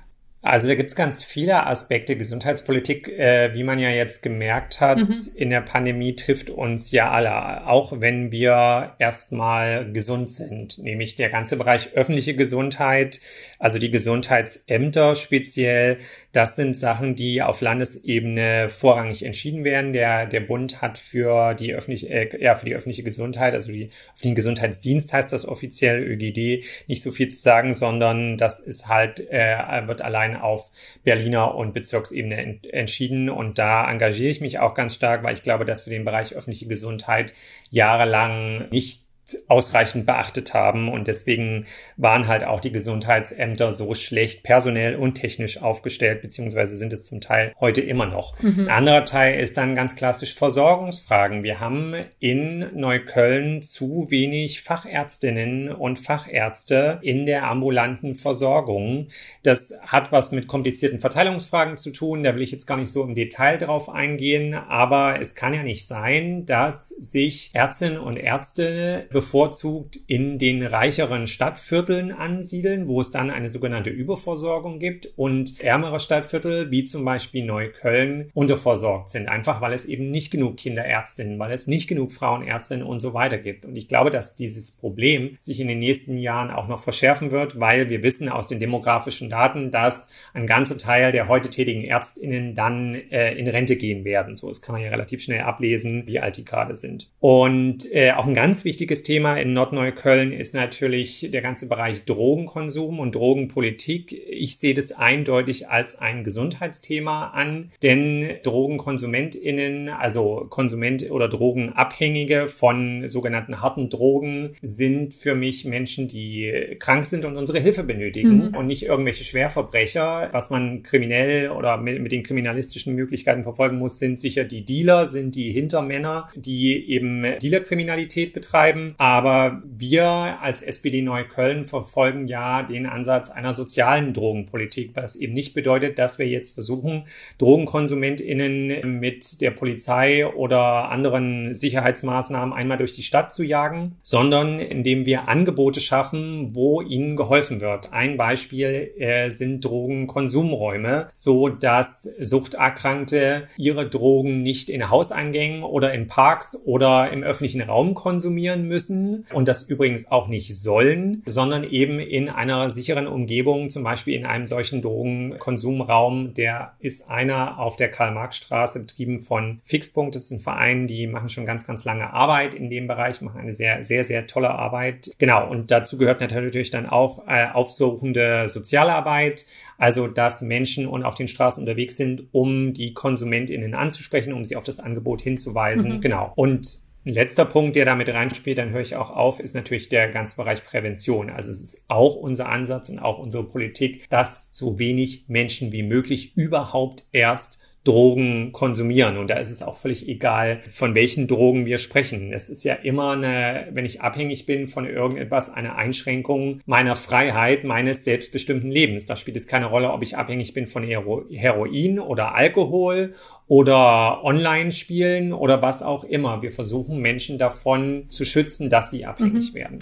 [0.44, 2.18] Also da gibt's ganz viele Aspekte.
[2.18, 5.12] Gesundheitspolitik, äh, wie man ja jetzt gemerkt hat, mhm.
[5.36, 10.80] in der Pandemie trifft uns ja alle, auch wenn wir erstmal gesund sind.
[10.80, 13.22] Nämlich der ganze Bereich öffentliche Gesundheit,
[13.60, 15.98] also die Gesundheitsämter speziell,
[16.32, 19.94] das sind Sachen, die auf Landesebene vorrangig entschieden werden.
[19.94, 23.90] Der, der Bund hat für die öffentliche, äh, ja, für die öffentliche Gesundheit, also die
[24.14, 29.20] öffentlichen Gesundheitsdienst heißt das offiziell, ÖGD, nicht so viel zu sagen, sondern das ist halt,
[29.30, 30.72] äh, wird allein auf
[31.04, 33.30] Berliner und Bezirksebene ent entschieden.
[33.30, 36.34] Und da engagiere ich mich auch ganz stark, weil ich glaube, dass wir den Bereich
[36.34, 37.34] öffentliche Gesundheit
[37.70, 39.11] jahrelang nicht
[39.48, 40.90] ausreichend beachtet haben.
[40.90, 41.66] Und deswegen
[41.98, 47.22] waren halt auch die Gesundheitsämter so schlecht personell und technisch aufgestellt, beziehungsweise sind es zum
[47.22, 48.40] Teil heute immer noch.
[48.42, 48.62] Mhm.
[48.62, 51.44] Ein anderer Teil ist dann ganz klassisch Versorgungsfragen.
[51.44, 59.08] Wir haben in Neukölln zu wenig Fachärztinnen und Fachärzte in der ambulanten Versorgung.
[59.44, 62.24] Das hat was mit komplizierten Verteilungsfragen zu tun.
[62.24, 64.54] Da will ich jetzt gar nicht so im Detail drauf eingehen.
[64.54, 71.28] Aber es kann ja nicht sein, dass sich Ärztinnen und Ärzte bevorzugt in den reicheren
[71.28, 77.46] Stadtvierteln ansiedeln, wo es dann eine sogenannte Überversorgung gibt und ärmere Stadtviertel, wie zum Beispiel
[77.46, 79.30] Neukölln, unterversorgt sind.
[79.30, 83.38] Einfach weil es eben nicht genug Kinderärztinnen, weil es nicht genug Frauenärztinnen und so weiter
[83.38, 83.64] gibt.
[83.64, 87.60] Und ich glaube, dass dieses Problem sich in den nächsten Jahren auch noch verschärfen wird,
[87.60, 92.56] weil wir wissen aus den demografischen Daten, dass ein ganzer Teil der heute tätigen Ärztinnen
[92.56, 94.36] dann äh, in Rente gehen werden.
[94.36, 97.12] So, das kann man ja relativ schnell ablesen, wie alt die gerade sind.
[97.20, 102.06] Und äh, auch ein ganz wichtiges Thema Thema in Nordneukölln ist natürlich der ganze Bereich
[102.06, 104.14] Drogenkonsum und Drogenpolitik.
[104.14, 113.10] Ich sehe das eindeutig als ein Gesundheitsthema an, denn DrogenkonsumentInnen, also Konsument oder Drogenabhängige von
[113.10, 118.56] sogenannten harten Drogen, sind für mich Menschen, die krank sind und unsere Hilfe benötigen mhm.
[118.56, 120.30] und nicht irgendwelche Schwerverbrecher.
[120.32, 125.10] Was man kriminell oder mit, mit den kriminalistischen Möglichkeiten verfolgen muss, sind sicher die Dealer,
[125.10, 128.91] sind die Hintermänner, die eben Dealerkriminalität betreiben.
[128.98, 130.06] Aber wir
[130.42, 136.20] als SPD Neukölln verfolgen ja den Ansatz einer sozialen Drogenpolitik, was eben nicht bedeutet, dass
[136.20, 137.04] wir jetzt versuchen,
[137.38, 145.06] DrogenkonsumentInnen mit der Polizei oder anderen Sicherheitsmaßnahmen einmal durch die Stadt zu jagen, sondern indem
[145.06, 147.94] wir Angebote schaffen, wo ihnen geholfen wird.
[147.94, 156.08] Ein Beispiel äh, sind Drogenkonsumräume, so dass Suchterkrankte ihre Drogen nicht in Hauseingängen oder in
[156.08, 161.64] Parks oder im öffentlichen Raum konsumieren müssen, müssen und das übrigens auch nicht sollen, sondern
[161.64, 167.76] eben in einer sicheren Umgebung, zum Beispiel in einem solchen Drogenkonsumraum, der ist einer auf
[167.76, 170.16] der Karl-Marx-Straße, betrieben von Fixpunkt.
[170.16, 173.40] Das ist ein Verein, die machen schon ganz, ganz lange Arbeit in dem Bereich, machen
[173.40, 175.12] eine sehr, sehr, sehr tolle Arbeit.
[175.18, 179.46] Genau, und dazu gehört natürlich dann auch äh, aufsuchende Sozialarbeit,
[179.78, 184.56] also dass Menschen und auf den Straßen unterwegs sind, um die KonsumentInnen anzusprechen, um sie
[184.56, 185.98] auf das Angebot hinzuweisen.
[185.98, 186.02] Mhm.
[186.02, 186.32] Genau.
[186.36, 190.10] Und ein letzter Punkt, der damit reinspielt, dann höre ich auch auf, ist natürlich der
[190.10, 191.30] ganze Bereich Prävention.
[191.30, 195.84] Also es ist auch unser Ansatz und auch unsere Politik, dass so wenig Menschen wie
[195.84, 199.18] möglich überhaupt erst Drogen konsumieren.
[199.18, 202.32] Und da ist es auch völlig egal, von welchen Drogen wir sprechen.
[202.32, 207.64] Es ist ja immer eine, wenn ich abhängig bin von irgendetwas, eine Einschränkung meiner Freiheit,
[207.64, 209.08] meines selbstbestimmten Lebens.
[209.08, 213.14] Da spielt es keine Rolle, ob ich abhängig bin von Hero Heroin oder Alkohol
[213.48, 216.42] oder Online-Spielen oder was auch immer.
[216.44, 219.56] Wir versuchen Menschen davon zu schützen, dass sie abhängig mhm.
[219.56, 219.80] werden.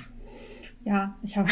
[0.85, 1.49] Ja, ich habe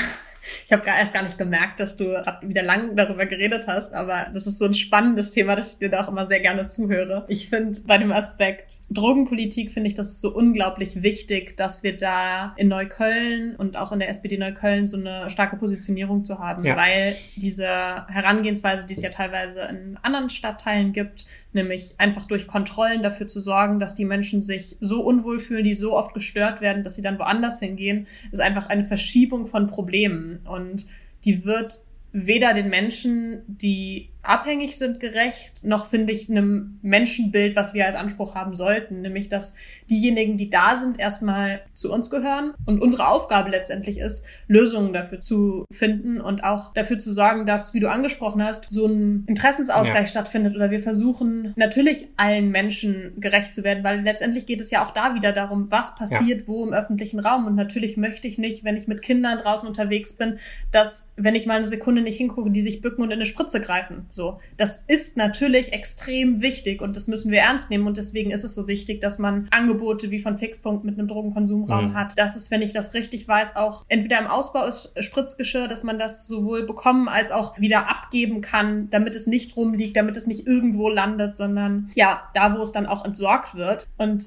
[0.65, 2.05] ich habe erst gar nicht gemerkt, dass du
[2.41, 5.89] wieder lang darüber geredet hast, aber das ist so ein spannendes Thema, dass ich dir
[5.89, 7.25] da auch immer sehr gerne zuhöre.
[7.27, 12.53] Ich finde bei dem Aspekt Drogenpolitik finde ich das so unglaublich wichtig, dass wir da
[12.57, 16.75] in Neukölln und auch in der SPD Neukölln so eine starke Positionierung zu haben, ja.
[16.75, 17.67] weil diese
[18.07, 23.39] Herangehensweise, die es ja teilweise in anderen Stadtteilen gibt, nämlich einfach durch Kontrollen dafür zu
[23.39, 27.01] sorgen, dass die Menschen sich so unwohl fühlen, die so oft gestört werden, dass sie
[27.01, 30.85] dann woanders hingehen, ist einfach eine Verschiebung von Problemen und
[31.25, 31.79] die wird
[32.11, 37.95] weder den Menschen, die abhängig sind, gerecht, noch finde ich einem Menschenbild, was wir als
[37.95, 39.55] Anspruch haben sollten, nämlich dass
[39.89, 45.19] diejenigen, die da sind, erstmal zu uns gehören und unsere Aufgabe letztendlich ist, Lösungen dafür
[45.19, 50.05] zu finden und auch dafür zu sorgen, dass, wie du angesprochen hast, so ein Interessensausgleich
[50.05, 50.07] ja.
[50.07, 54.83] stattfindet oder wir versuchen natürlich allen Menschen gerecht zu werden, weil letztendlich geht es ja
[54.83, 56.47] auch da wieder darum, was passiert ja.
[56.47, 60.13] wo im öffentlichen Raum und natürlich möchte ich nicht, wenn ich mit Kindern draußen unterwegs
[60.13, 60.39] bin,
[60.71, 63.61] dass, wenn ich mal eine Sekunde nicht hingucke, die sich bücken und in eine Spritze
[63.61, 64.05] greifen.
[64.17, 68.43] So, das ist natürlich extrem wichtig und das müssen wir ernst nehmen und deswegen ist
[68.43, 71.93] es so wichtig, dass man Angebote wie von Fixpunkt mit einem Drogenkonsumraum mhm.
[71.93, 72.17] hat.
[72.17, 75.99] Das ist, wenn ich das richtig weiß, auch entweder im Ausbau ist Spritzgeschirr, dass man
[75.99, 80.47] das sowohl bekommen als auch wieder abgeben kann, damit es nicht rumliegt, damit es nicht
[80.47, 83.85] irgendwo landet, sondern ja, da, wo es dann auch entsorgt wird.
[83.97, 84.23] Und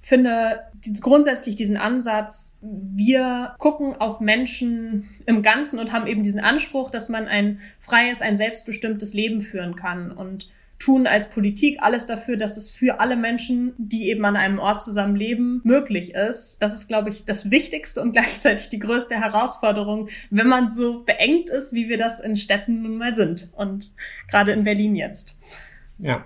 [0.00, 0.60] finde
[1.00, 7.08] grundsätzlich diesen Ansatz, wir gucken auf Menschen im Ganzen und haben eben diesen Anspruch, dass
[7.08, 12.56] man ein freies, ein selbstbestimmtes Leben führen kann und tun als Politik alles dafür, dass
[12.56, 16.56] es für alle Menschen, die eben an einem Ort zusammen leben, möglich ist.
[16.60, 21.50] Das ist, glaube ich, das Wichtigste und gleichzeitig die größte Herausforderung, wenn man so beengt
[21.50, 23.90] ist, wie wir das in Städten nun mal sind und
[24.28, 25.38] gerade in Berlin jetzt.
[25.98, 26.24] Ja,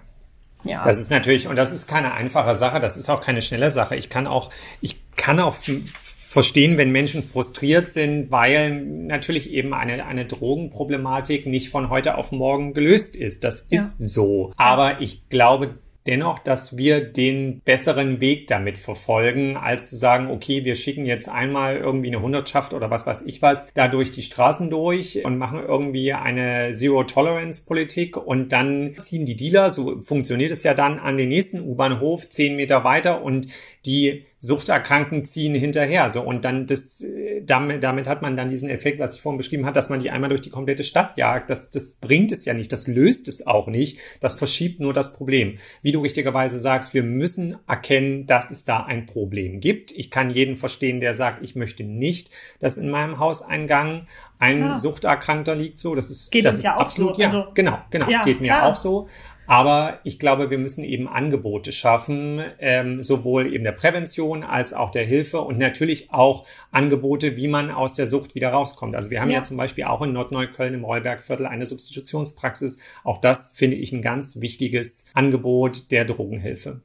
[0.64, 0.83] ja.
[0.83, 3.96] Das ist natürlich, und das ist keine einfache Sache, das ist auch keine schnelle Sache.
[3.96, 4.50] Ich kann auch,
[4.81, 11.68] ich kann auch verstehen, wenn Menschen frustriert sind, weil natürlich eben eine, eine Drogenproblematik nicht
[11.68, 13.44] von heute auf morgen gelöst ist.
[13.44, 13.81] Das ja.
[13.81, 14.50] ist so.
[14.57, 20.64] Aber ich glaube, dennoch, dass wir den besseren Weg damit verfolgen, als zu sagen, okay,
[20.64, 24.23] wir schicken jetzt einmal irgendwie eine Hundertschaft oder was weiß ich was da durch die
[24.23, 30.62] Straßen durch und machen irgendwie eine Zero-Tolerance-Politik und dann ziehen die Dealer, so funktioniert es
[30.62, 33.49] ja dann, an den nächsten U-Bahnhof zehn Meter weiter und
[33.87, 36.11] die Suchterkranken ziehen hinterher.
[36.11, 37.05] So und dann das,
[37.43, 40.11] damit, damit hat man dann diesen Effekt, was ich vorhin beschrieben habe, dass man die
[40.11, 41.51] einmal durch die komplette Stadt jagt.
[41.51, 43.99] Das, das bringt es ja nicht, das löst es auch nicht.
[44.21, 45.59] Das verschiebt nur das Problem.
[45.83, 49.91] Wie du richtigerweise sagst, wir müssen erkennen, dass es da ein Problem gibt.
[49.93, 52.31] Ich kann jeden verstehen, der sagt, ich möchte nicht,
[52.61, 54.07] dass in meinem Hauseingang
[54.39, 54.75] ein klar.
[54.75, 55.79] Suchterkrankter liegt.
[55.81, 57.21] So, das ist geht das ist ja absolut, so.
[57.21, 58.67] Ja, also, genau, genau, ja, geht mir klar.
[58.67, 59.09] auch so.
[59.47, 64.91] Aber ich glaube, wir müssen eben Angebote schaffen, ähm, sowohl eben der Prävention als auch
[64.91, 68.97] der Hilfe und natürlich auch Angebote, wie man aus der Sucht wieder rauskommt.
[68.97, 72.79] Also wir haben ja, ja zum Beispiel auch in Nordneukölln im Rollbergviertel eine Substitutionspraxis.
[73.03, 76.81] Auch das finde ich ein ganz wichtiges Angebot der Drogenhilfe.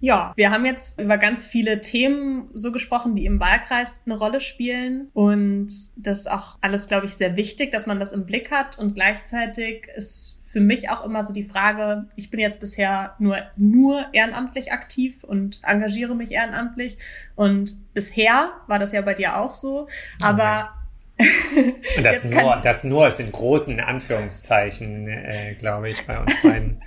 [0.00, 4.40] Ja, wir haben jetzt über ganz viele Themen so gesprochen, die im Wahlkreis eine Rolle
[4.40, 5.08] spielen.
[5.12, 8.78] Und das ist auch alles, glaube ich, sehr wichtig, dass man das im Blick hat.
[8.78, 13.36] Und gleichzeitig ist für mich auch immer so die Frage, ich bin jetzt bisher nur,
[13.56, 16.96] nur ehrenamtlich aktiv und engagiere mich ehrenamtlich.
[17.34, 19.88] Und bisher war das ja bei dir auch so.
[20.22, 20.70] Aber
[21.96, 26.80] Und das nur, das nur ist in großen Anführungszeichen, äh, glaube ich, bei uns beiden.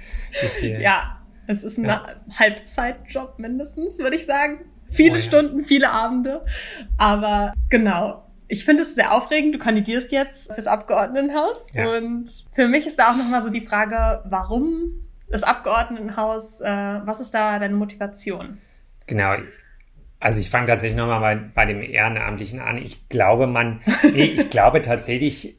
[0.61, 2.07] ja, es ist ein ja.
[2.39, 4.65] Halbzeitjob mindestens, würde ich sagen.
[4.89, 5.21] Viele oh, ja.
[5.21, 6.45] Stunden, viele Abende.
[6.97, 9.55] Aber genau, ich finde es sehr aufregend.
[9.55, 11.71] Du kandidierst jetzt fürs Abgeordnetenhaus.
[11.73, 11.89] Ja.
[11.89, 16.59] Und für mich ist da auch nochmal so die Frage, warum das Abgeordnetenhaus?
[16.59, 18.57] Äh, was ist da deine Motivation?
[19.07, 19.35] Genau.
[20.19, 22.77] Also ich fange tatsächlich nochmal bei, bei dem Ehrenamtlichen an.
[22.77, 25.57] Ich glaube, man, nee, ich glaube tatsächlich,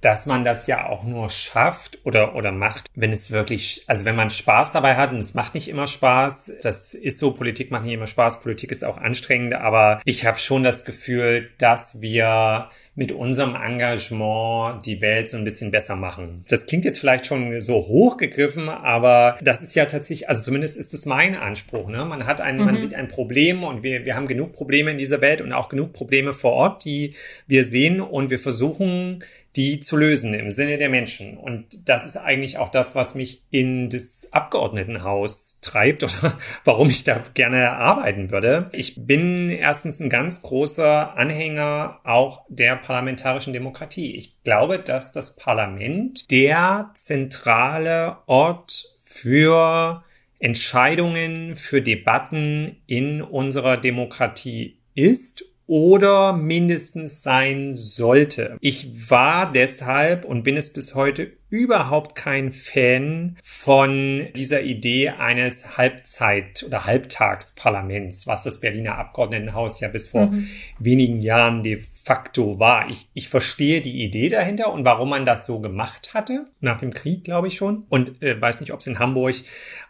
[0.00, 4.16] dass man das ja auch nur schafft oder, oder macht, wenn es wirklich, also wenn
[4.16, 7.84] man Spaß dabei hat und es macht nicht immer Spaß, das ist so, Politik macht
[7.84, 12.70] nicht immer Spaß, Politik ist auch anstrengend, aber ich habe schon das Gefühl, dass wir
[12.98, 16.44] mit unserem Engagement die Welt so ein bisschen besser machen.
[16.48, 20.92] Das klingt jetzt vielleicht schon so hochgegriffen, aber das ist ja tatsächlich, also zumindest ist
[20.92, 21.88] es mein Anspruch.
[21.88, 22.04] Ne?
[22.04, 22.64] Man hat ein, mhm.
[22.64, 25.68] man sieht ein Problem und wir, wir haben genug Probleme in dieser Welt und auch
[25.68, 27.14] genug Probleme vor Ort, die
[27.46, 29.22] wir sehen und wir versuchen,
[29.54, 31.38] die zu lösen im Sinne der Menschen.
[31.38, 37.04] Und das ist eigentlich auch das, was mich in das Abgeordnetenhaus treibt oder warum ich
[37.04, 38.68] da gerne arbeiten würde.
[38.72, 44.14] Ich bin erstens ein ganz großer Anhänger auch der parlamentarischen Demokratie.
[44.14, 50.04] Ich glaube, dass das Parlament der zentrale Ort für
[50.38, 58.56] Entscheidungen, für Debatten in unserer Demokratie ist oder mindestens sein sollte.
[58.60, 65.76] Ich war deshalb und bin es bis heute überhaupt kein Fan von dieser Idee eines
[65.76, 70.48] Halbzeit- oder Halbtagsparlaments, was das Berliner Abgeordnetenhaus ja bis vor mhm.
[70.78, 72.88] wenigen Jahren de facto war.
[72.88, 76.92] Ich, ich verstehe die Idee dahinter und warum man das so gemacht hatte, nach dem
[76.92, 77.84] Krieg, glaube ich schon.
[77.88, 79.36] Und äh, weiß nicht, ob es in Hamburg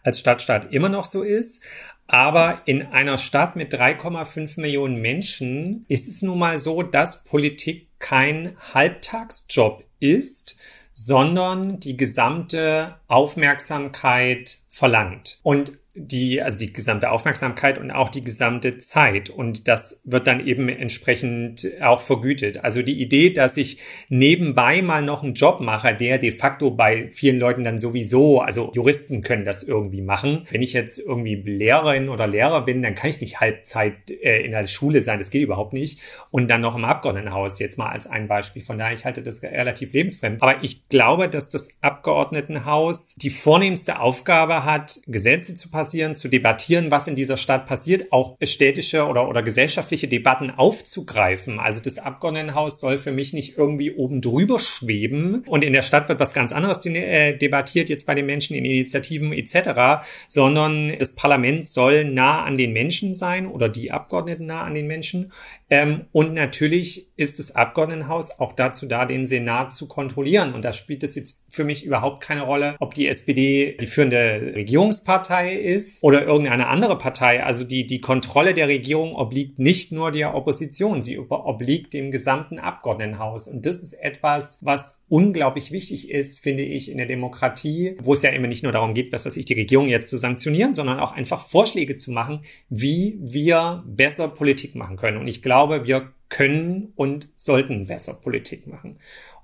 [0.03, 1.63] als Stadtstaat immer noch so ist.
[2.09, 7.87] Aber in einer Stadt mit 3,5 Millionen Menschen ist es nun mal so, dass Politik
[7.99, 10.57] kein Halbtagsjob ist,
[10.93, 15.39] sondern die gesamte Aufmerksamkeit verlangt.
[15.43, 19.31] Und die, also die gesamte Aufmerksamkeit und auch die gesamte Zeit.
[19.31, 22.65] Und das wird dann eben entsprechend auch vergütet.
[22.65, 27.09] Also die Idee, dass ich nebenbei mal noch einen Job mache, der de facto bei
[27.11, 30.47] vielen Leuten dann sowieso, also Juristen können das irgendwie machen.
[30.51, 34.53] Wenn ich jetzt irgendwie Lehrerin oder Lehrer bin, dann kann ich nicht Halbzeit äh, in
[34.53, 35.19] der Schule sein.
[35.19, 36.01] Das geht überhaupt nicht.
[36.31, 38.63] Und dann noch im Abgeordnetenhaus, jetzt mal als ein Beispiel.
[38.63, 40.43] Von daher, ich halte das relativ lebensfremd.
[40.43, 46.29] Aber ich glaube, dass das Abgeordnetenhaus die vornehmste Aufgabe hat, Gesetze zu passieren passieren, zu
[46.29, 51.59] debattieren, was in dieser Stadt passiert, auch städtische oder, oder gesellschaftliche Debatten aufzugreifen.
[51.59, 56.11] Also das Abgeordnetenhaus soll für mich nicht irgendwie oben drüber schweben und in der Stadt
[56.11, 61.15] wird was ganz anderes äh, debattiert, jetzt bei den Menschen in Initiativen etc., sondern das
[61.15, 65.33] Parlament soll nah an den Menschen sein oder die Abgeordneten nah an den Menschen.
[65.71, 70.53] Ähm, und natürlich ist das Abgeordnetenhaus auch dazu da, den Senat zu kontrollieren.
[70.53, 74.53] Und da spielt es jetzt für mich überhaupt keine Rolle, ob die SPD die führende
[74.55, 77.43] Regierungspartei ist oder irgendeine andere Partei.
[77.43, 82.59] Also die, die Kontrolle der Regierung obliegt nicht nur der Opposition, sie obliegt dem gesamten
[82.59, 83.49] Abgeordnetenhaus.
[83.49, 88.23] Und das ist etwas, was unglaublich wichtig ist, finde ich, in der Demokratie, wo es
[88.23, 91.01] ja immer nicht nur darum geht, was weiß ich, die Regierung jetzt zu sanktionieren, sondern
[91.01, 95.19] auch einfach Vorschläge zu machen, wie wir besser Politik machen können.
[95.19, 98.99] Und ich glaube, wir können und sollten besser Politik machen.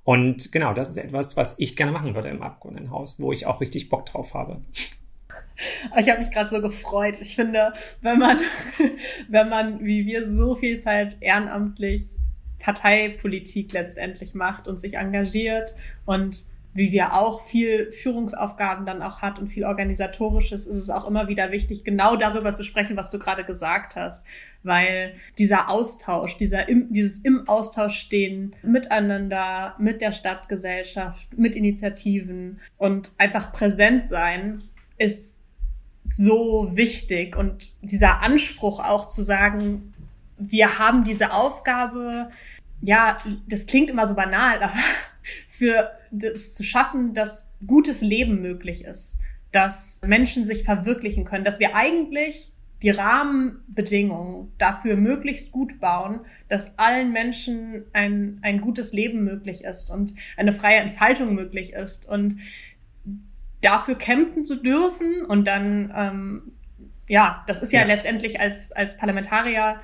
[0.05, 3.61] Und genau, das ist etwas, was ich gerne machen würde im Abgeordnetenhaus, wo ich auch
[3.61, 4.61] richtig Bock drauf habe.
[5.97, 7.19] Ich habe mich gerade so gefreut.
[7.21, 8.39] Ich finde, wenn man,
[9.29, 12.03] wenn man wie wir so viel Zeit ehrenamtlich
[12.59, 15.75] Parteipolitik letztendlich macht und sich engagiert
[16.07, 21.07] und wie wir auch viel Führungsaufgaben dann auch hat und viel organisatorisches, ist es auch
[21.07, 24.27] immer wieder wichtig, genau darüber zu sprechen, was du gerade gesagt hast,
[24.65, 32.61] weil dieser Austausch, dieser im, dieses im Austausch stehen miteinander, mit der Stadtgesellschaft, mit Initiativen
[32.77, 34.65] und einfach präsent sein,
[34.99, 35.39] ist
[36.05, 37.37] so wichtig.
[37.37, 39.95] Und dieser Anspruch auch zu sagen,
[40.39, 42.31] wir haben diese Aufgabe,
[42.81, 44.75] ja, das klingt immer so banal, aber
[45.49, 49.19] für das zu schaffen, dass gutes Leben möglich ist,
[49.53, 56.79] dass Menschen sich verwirklichen können, dass wir eigentlich die Rahmenbedingungen dafür möglichst gut bauen, dass
[56.79, 62.07] allen Menschen ein, ein gutes Leben möglich ist und eine freie Entfaltung möglich ist.
[62.07, 62.41] Und
[63.63, 66.43] dafür kämpfen zu dürfen und dann, ähm,
[67.09, 69.81] ja, das ist ja, ja, letztendlich als, als Parlamentarier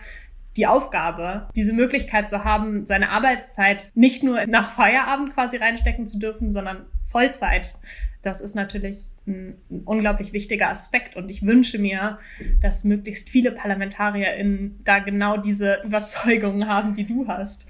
[0.57, 6.19] die Aufgabe, diese Möglichkeit zu haben, seine Arbeitszeit nicht nur nach Feierabend quasi reinstecken zu
[6.19, 7.77] dürfen, sondern Vollzeit.
[8.23, 12.19] Das ist natürlich ein, ein unglaublich wichtiger Aspekt und ich wünsche mir,
[12.61, 17.67] dass möglichst viele ParlamentarierInnen da genau diese Überzeugungen haben, die du hast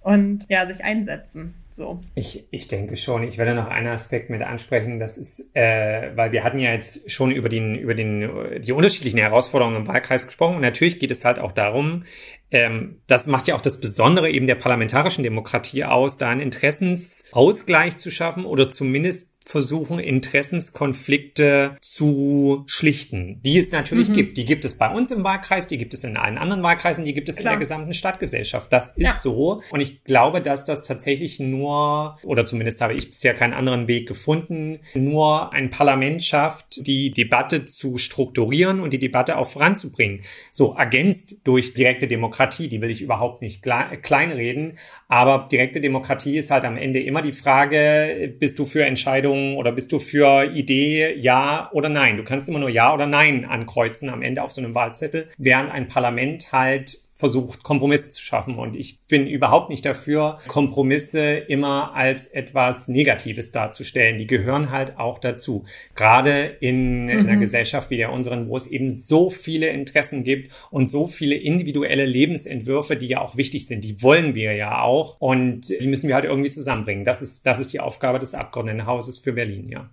[0.00, 1.54] und ja, sich einsetzen.
[1.70, 2.02] So.
[2.14, 3.22] Ich, ich denke schon.
[3.22, 4.98] Ich werde noch einen Aspekt mit ansprechen.
[4.98, 9.18] Das ist, äh, weil wir hatten ja jetzt schon über den, über den, die unterschiedlichen
[9.18, 10.56] Herausforderungen im Wahlkreis gesprochen.
[10.56, 12.04] Und natürlich geht es halt auch darum,
[12.50, 17.96] ähm, das macht ja auch das Besondere eben der parlamentarischen Demokratie aus, da einen Interessensausgleich
[17.96, 24.14] zu schaffen oder zumindest versuchen, Interessenskonflikte zu schlichten, die es natürlich mhm.
[24.14, 24.36] gibt.
[24.36, 27.14] Die gibt es bei uns im Wahlkreis, die gibt es in allen anderen Wahlkreisen, die
[27.14, 27.54] gibt es Klar.
[27.54, 28.72] in der gesamten Stadtgesellschaft.
[28.72, 29.12] Das ist ja.
[29.12, 29.62] so.
[29.70, 34.06] Und ich glaube, dass das tatsächlich nur, oder zumindest habe ich bisher keinen anderen Weg
[34.06, 40.20] gefunden, nur ein Parlament schafft, die Debatte zu strukturieren und die Debatte auch voranzubringen.
[40.52, 44.78] So ergänzt durch direkte Demokratie, die will ich überhaupt nicht kleinreden,
[45.08, 49.72] aber direkte Demokratie ist halt am Ende immer die Frage, bist du für Entscheidungen oder
[49.72, 52.16] bist du für Idee ja oder nein?
[52.16, 55.70] Du kannst immer nur ja oder nein ankreuzen am Ende auf so einem Wahlzettel, während
[55.70, 58.56] ein Parlament halt versucht, Kompromisse zu schaffen.
[58.56, 64.18] Und ich bin überhaupt nicht dafür, Kompromisse immer als etwas Negatives darzustellen.
[64.18, 65.64] Die gehören halt auch dazu.
[65.94, 67.10] Gerade in, mhm.
[67.10, 71.06] in einer Gesellschaft wie der unseren, wo es eben so viele Interessen gibt und so
[71.06, 73.84] viele individuelle Lebensentwürfe, die ja auch wichtig sind.
[73.84, 75.20] Die wollen wir ja auch.
[75.20, 77.04] Und die müssen wir halt irgendwie zusammenbringen.
[77.04, 79.88] Das ist, das ist die Aufgabe des Abgeordnetenhauses für Berlin, ja.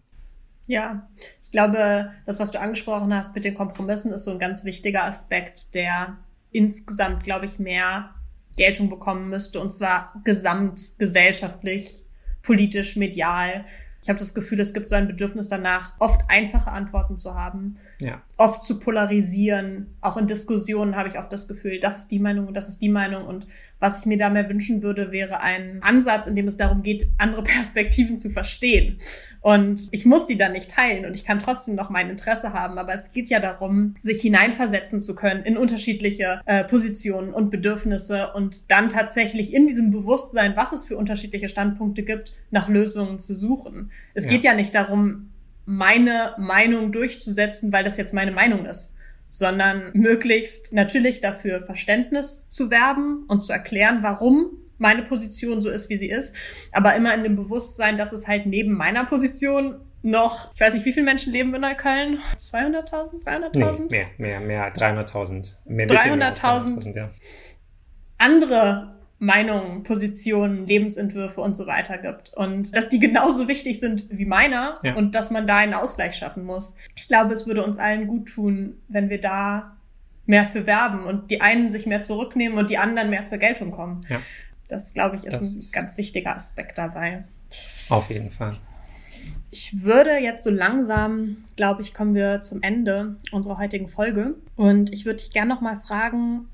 [0.67, 1.07] Ja,
[1.41, 5.05] ich glaube, das, was du angesprochen hast mit den Kompromissen, ist so ein ganz wichtiger
[5.05, 6.17] Aspekt, der
[6.57, 8.15] insgesamt, glaube ich, mehr
[8.57, 12.03] Geltung bekommen müsste, und zwar gesamtgesellschaftlich,
[12.41, 13.65] politisch, medial.
[14.01, 17.77] Ich habe das Gefühl, es gibt so ein Bedürfnis danach, oft einfache Antworten zu haben,
[17.99, 18.21] ja.
[18.37, 19.95] oft zu polarisieren.
[20.01, 22.81] Auch in Diskussionen habe ich oft das Gefühl, das ist die Meinung und das ist
[22.81, 23.25] die Meinung.
[23.25, 23.47] Und
[23.79, 27.07] was ich mir da mehr wünschen würde, wäre ein Ansatz, in dem es darum geht,
[27.17, 28.97] andere Perspektiven zu verstehen.
[29.41, 32.77] Und ich muss die dann nicht teilen und ich kann trotzdem noch mein Interesse haben.
[32.77, 38.33] Aber es geht ja darum, sich hineinversetzen zu können in unterschiedliche äh, Positionen und Bedürfnisse
[38.33, 43.33] und dann tatsächlich in diesem Bewusstsein, was es für unterschiedliche Standpunkte gibt, nach Lösungen zu
[43.33, 43.91] suchen.
[44.13, 44.31] Es ja.
[44.31, 45.29] geht ja nicht darum,
[45.67, 48.95] meine Meinung durchzusetzen, weil das jetzt meine Meinung ist
[49.29, 55.89] sondern möglichst natürlich dafür Verständnis zu werben und zu erklären, warum meine Position so ist,
[55.89, 56.35] wie sie ist,
[56.71, 60.85] aber immer in dem Bewusstsein, dass es halt neben meiner Position noch, ich weiß nicht,
[60.85, 62.19] wie viele Menschen leben in Neukölln?
[62.37, 63.87] 200.000, 300.000?
[63.89, 65.55] Nee, mehr, mehr, mehr, 300.000.
[65.67, 67.09] 300.000 ja.
[68.17, 72.33] andere Meinungen, Positionen, Lebensentwürfe und so weiter gibt.
[72.35, 74.95] Und dass die genauso wichtig sind wie meiner ja.
[74.95, 76.75] und dass man da einen Ausgleich schaffen muss.
[76.95, 79.75] Ich glaube, es würde uns allen gut tun, wenn wir da
[80.27, 83.71] mehr für werben und die einen sich mehr zurücknehmen und die anderen mehr zur Geltung
[83.71, 84.01] kommen.
[84.09, 84.21] Ja.
[84.67, 87.23] Das, glaube ich, ist das ein ist ganz wichtiger Aspekt dabei.
[87.89, 88.57] Auf jeden Fall.
[89.49, 94.35] Ich würde jetzt so langsam, glaube ich, kommen wir zum Ende unserer heutigen Folge.
[94.57, 96.47] Und ich würde dich gerne noch mal fragen,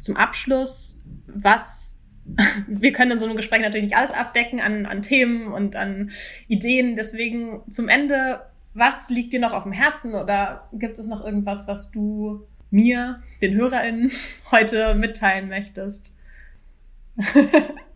[0.00, 0.99] zum Abschluss,
[1.34, 2.00] was
[2.68, 6.10] wir können in so einem Gespräch natürlich nicht alles abdecken an, an Themen und an
[6.48, 6.96] Ideen.
[6.96, 8.40] Deswegen zum Ende,
[8.74, 13.22] was liegt dir noch auf dem Herzen oder gibt es noch irgendwas, was du mir,
[13.42, 14.12] den HörerInnen,
[14.50, 16.14] heute mitteilen möchtest?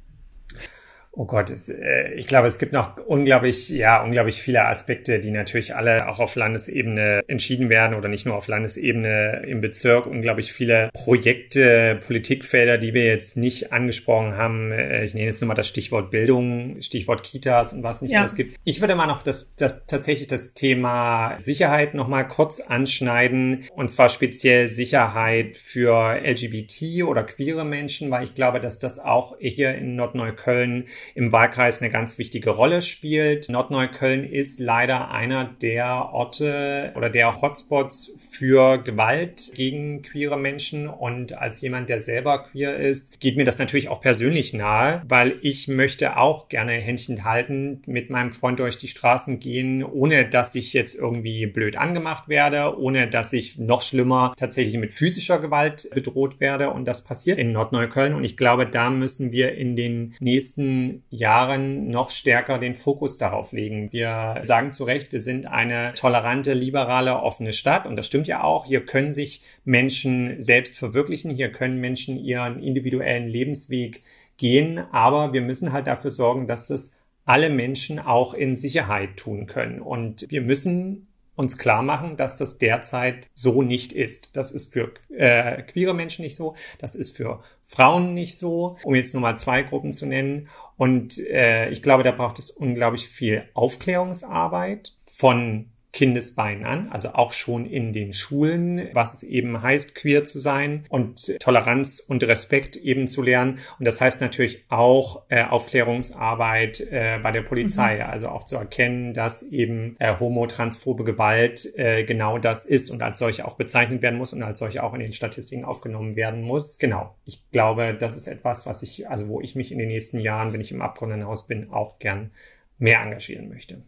[1.16, 5.30] Oh Gott, es, äh, ich glaube, es gibt noch unglaublich, ja, unglaublich viele Aspekte, die
[5.30, 10.06] natürlich alle auch auf Landesebene entschieden werden oder nicht nur auf Landesebene im Bezirk.
[10.06, 14.72] Unglaublich viele Projekte, Politikfelder, die wir jetzt nicht angesprochen haben.
[14.72, 18.20] Äh, ich nenne jetzt nur mal das Stichwort Bildung, Stichwort Kitas und was nicht ja.
[18.20, 18.56] alles gibt.
[18.64, 23.90] Ich würde mal noch das, das tatsächlich das Thema Sicherheit noch mal kurz anschneiden und
[23.90, 29.74] zwar speziell Sicherheit für LGBT oder queere Menschen, weil ich glaube, dass das auch hier
[29.76, 33.48] in Nordneukölln im Wahlkreis eine ganz wichtige Rolle spielt.
[33.48, 40.88] Nordneukölln ist leider einer der Orte oder der Hotspots für Gewalt gegen queere Menschen.
[40.88, 45.38] Und als jemand, der selber queer ist, geht mir das natürlich auch persönlich nahe, weil
[45.42, 50.54] ich möchte auch gerne Händchen halten, mit meinem Freund durch die Straßen gehen, ohne dass
[50.54, 55.88] ich jetzt irgendwie blöd angemacht werde, ohne dass ich noch schlimmer tatsächlich mit physischer Gewalt
[55.94, 56.70] bedroht werde.
[56.70, 58.14] Und das passiert in Nordneukölln.
[58.14, 63.52] Und ich glaube, da müssen wir in den nächsten Jahren noch stärker den Fokus darauf
[63.52, 63.92] legen.
[63.92, 68.42] Wir sagen zu Recht, wir sind eine tolerante, liberale, offene Stadt und das stimmt ja
[68.42, 74.02] auch, hier können sich Menschen selbst verwirklichen, hier können Menschen ihren individuellen Lebensweg
[74.36, 79.46] gehen, aber wir müssen halt dafür sorgen, dass das alle Menschen auch in Sicherheit tun
[79.46, 79.80] können.
[79.80, 84.36] Und wir müssen uns klar machen, dass das derzeit so nicht ist.
[84.36, 88.94] Das ist für äh, queere Menschen nicht so, das ist für Frauen nicht so, um
[88.94, 90.48] jetzt nur mal zwei Gruppen zu nennen.
[90.76, 97.32] Und äh, ich glaube, da braucht es unglaublich viel Aufklärungsarbeit von Kindesbeinen an, also auch
[97.32, 102.74] schon in den Schulen, was es eben heißt, queer zu sein und Toleranz und Respekt
[102.74, 103.60] eben zu lernen.
[103.78, 108.10] Und das heißt natürlich auch äh, Aufklärungsarbeit äh, bei der Polizei, mhm.
[108.10, 113.20] also auch zu erkennen, dass eben äh, homotransphobe Gewalt äh, genau das ist und als
[113.20, 116.78] solche auch bezeichnet werden muss und als solche auch in den Statistiken aufgenommen werden muss.
[116.78, 117.14] Genau.
[117.24, 120.52] Ich glaube, das ist etwas, was ich, also wo ich mich in den nächsten Jahren,
[120.52, 122.32] wenn ich im Abgeordnetenhaus bin, auch gern
[122.78, 123.82] mehr engagieren möchte.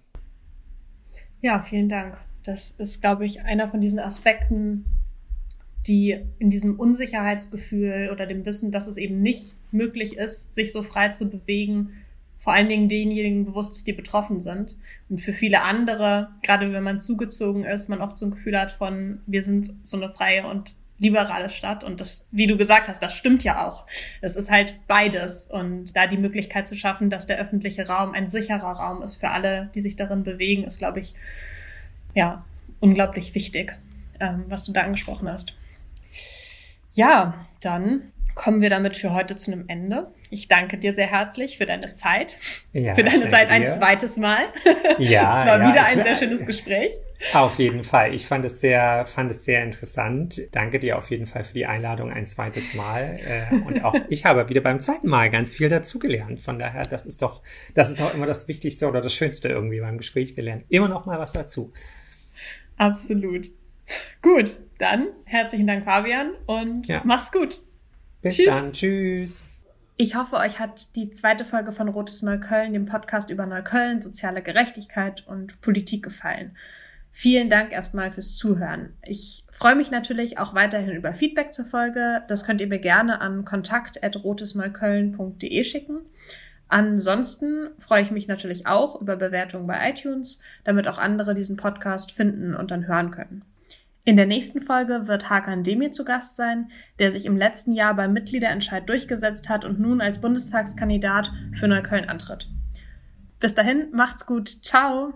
[1.42, 2.18] Ja, vielen Dank.
[2.44, 4.84] Das ist, glaube ich, einer von diesen Aspekten,
[5.86, 10.82] die in diesem Unsicherheitsgefühl oder dem Wissen, dass es eben nicht möglich ist, sich so
[10.82, 11.92] frei zu bewegen,
[12.38, 14.76] vor allen Dingen denjenigen bewusst ist, die betroffen sind.
[15.08, 18.70] Und für viele andere, gerade wenn man zugezogen ist, man oft so ein Gefühl hat
[18.70, 21.84] von, wir sind so eine freie und liberale Stadt.
[21.84, 23.86] Und das, wie du gesagt hast, das stimmt ja auch.
[24.20, 25.46] Es ist halt beides.
[25.46, 29.30] Und da die Möglichkeit zu schaffen, dass der öffentliche Raum ein sicherer Raum ist für
[29.30, 31.14] alle, die sich darin bewegen, ist, glaube ich,
[32.14, 32.44] ja,
[32.80, 33.76] unglaublich wichtig,
[34.20, 35.54] ähm, was du da angesprochen hast.
[36.94, 40.08] Ja, dann kommen wir damit für heute zu einem Ende.
[40.30, 42.38] Ich danke dir sehr herzlich für deine Zeit,
[42.72, 44.44] ja, für deine Zeit ein zweites Mal.
[44.98, 46.92] Ja, es war ja, wieder ein sehr schönes Gespräch.
[47.32, 48.14] Auf jeden Fall.
[48.14, 50.40] Ich fand es sehr, fand es sehr interessant.
[50.52, 53.18] Danke dir auf jeden Fall für die Einladung ein zweites Mal.
[53.18, 56.40] Äh, und auch ich habe wieder beim zweiten Mal ganz viel dazugelernt.
[56.40, 57.42] Von daher, das ist doch,
[57.74, 60.36] das ist doch immer das Wichtigste oder das Schönste irgendwie beim Gespräch.
[60.36, 61.72] Wir lernen immer noch mal was dazu.
[62.76, 63.48] Absolut.
[64.20, 67.02] Gut, dann herzlichen Dank, Fabian, und ja.
[67.04, 67.62] mach's gut.
[68.22, 68.46] Bis Tschüss.
[68.46, 68.72] dann.
[68.72, 69.48] Tschüss.
[69.98, 74.42] Ich hoffe, euch hat die zweite Folge von Rotes Neukölln, dem Podcast über Neukölln, soziale
[74.42, 76.54] Gerechtigkeit und Politik gefallen.
[77.18, 78.90] Vielen Dank erstmal fürs Zuhören.
[79.02, 82.22] Ich freue mich natürlich auch weiterhin über Feedback zur Folge.
[82.28, 86.00] Das könnt ihr mir gerne an kontakt.rotesneukölln.de schicken.
[86.68, 92.12] Ansonsten freue ich mich natürlich auch über Bewertungen bei iTunes, damit auch andere diesen Podcast
[92.12, 93.46] finden und dann hören können.
[94.04, 97.94] In der nächsten Folge wird Hakan Demir zu Gast sein, der sich im letzten Jahr
[97.94, 102.50] beim Mitgliederentscheid durchgesetzt hat und nun als Bundestagskandidat für Neukölln antritt.
[103.40, 104.50] Bis dahin, macht's gut.
[104.62, 105.14] Ciao!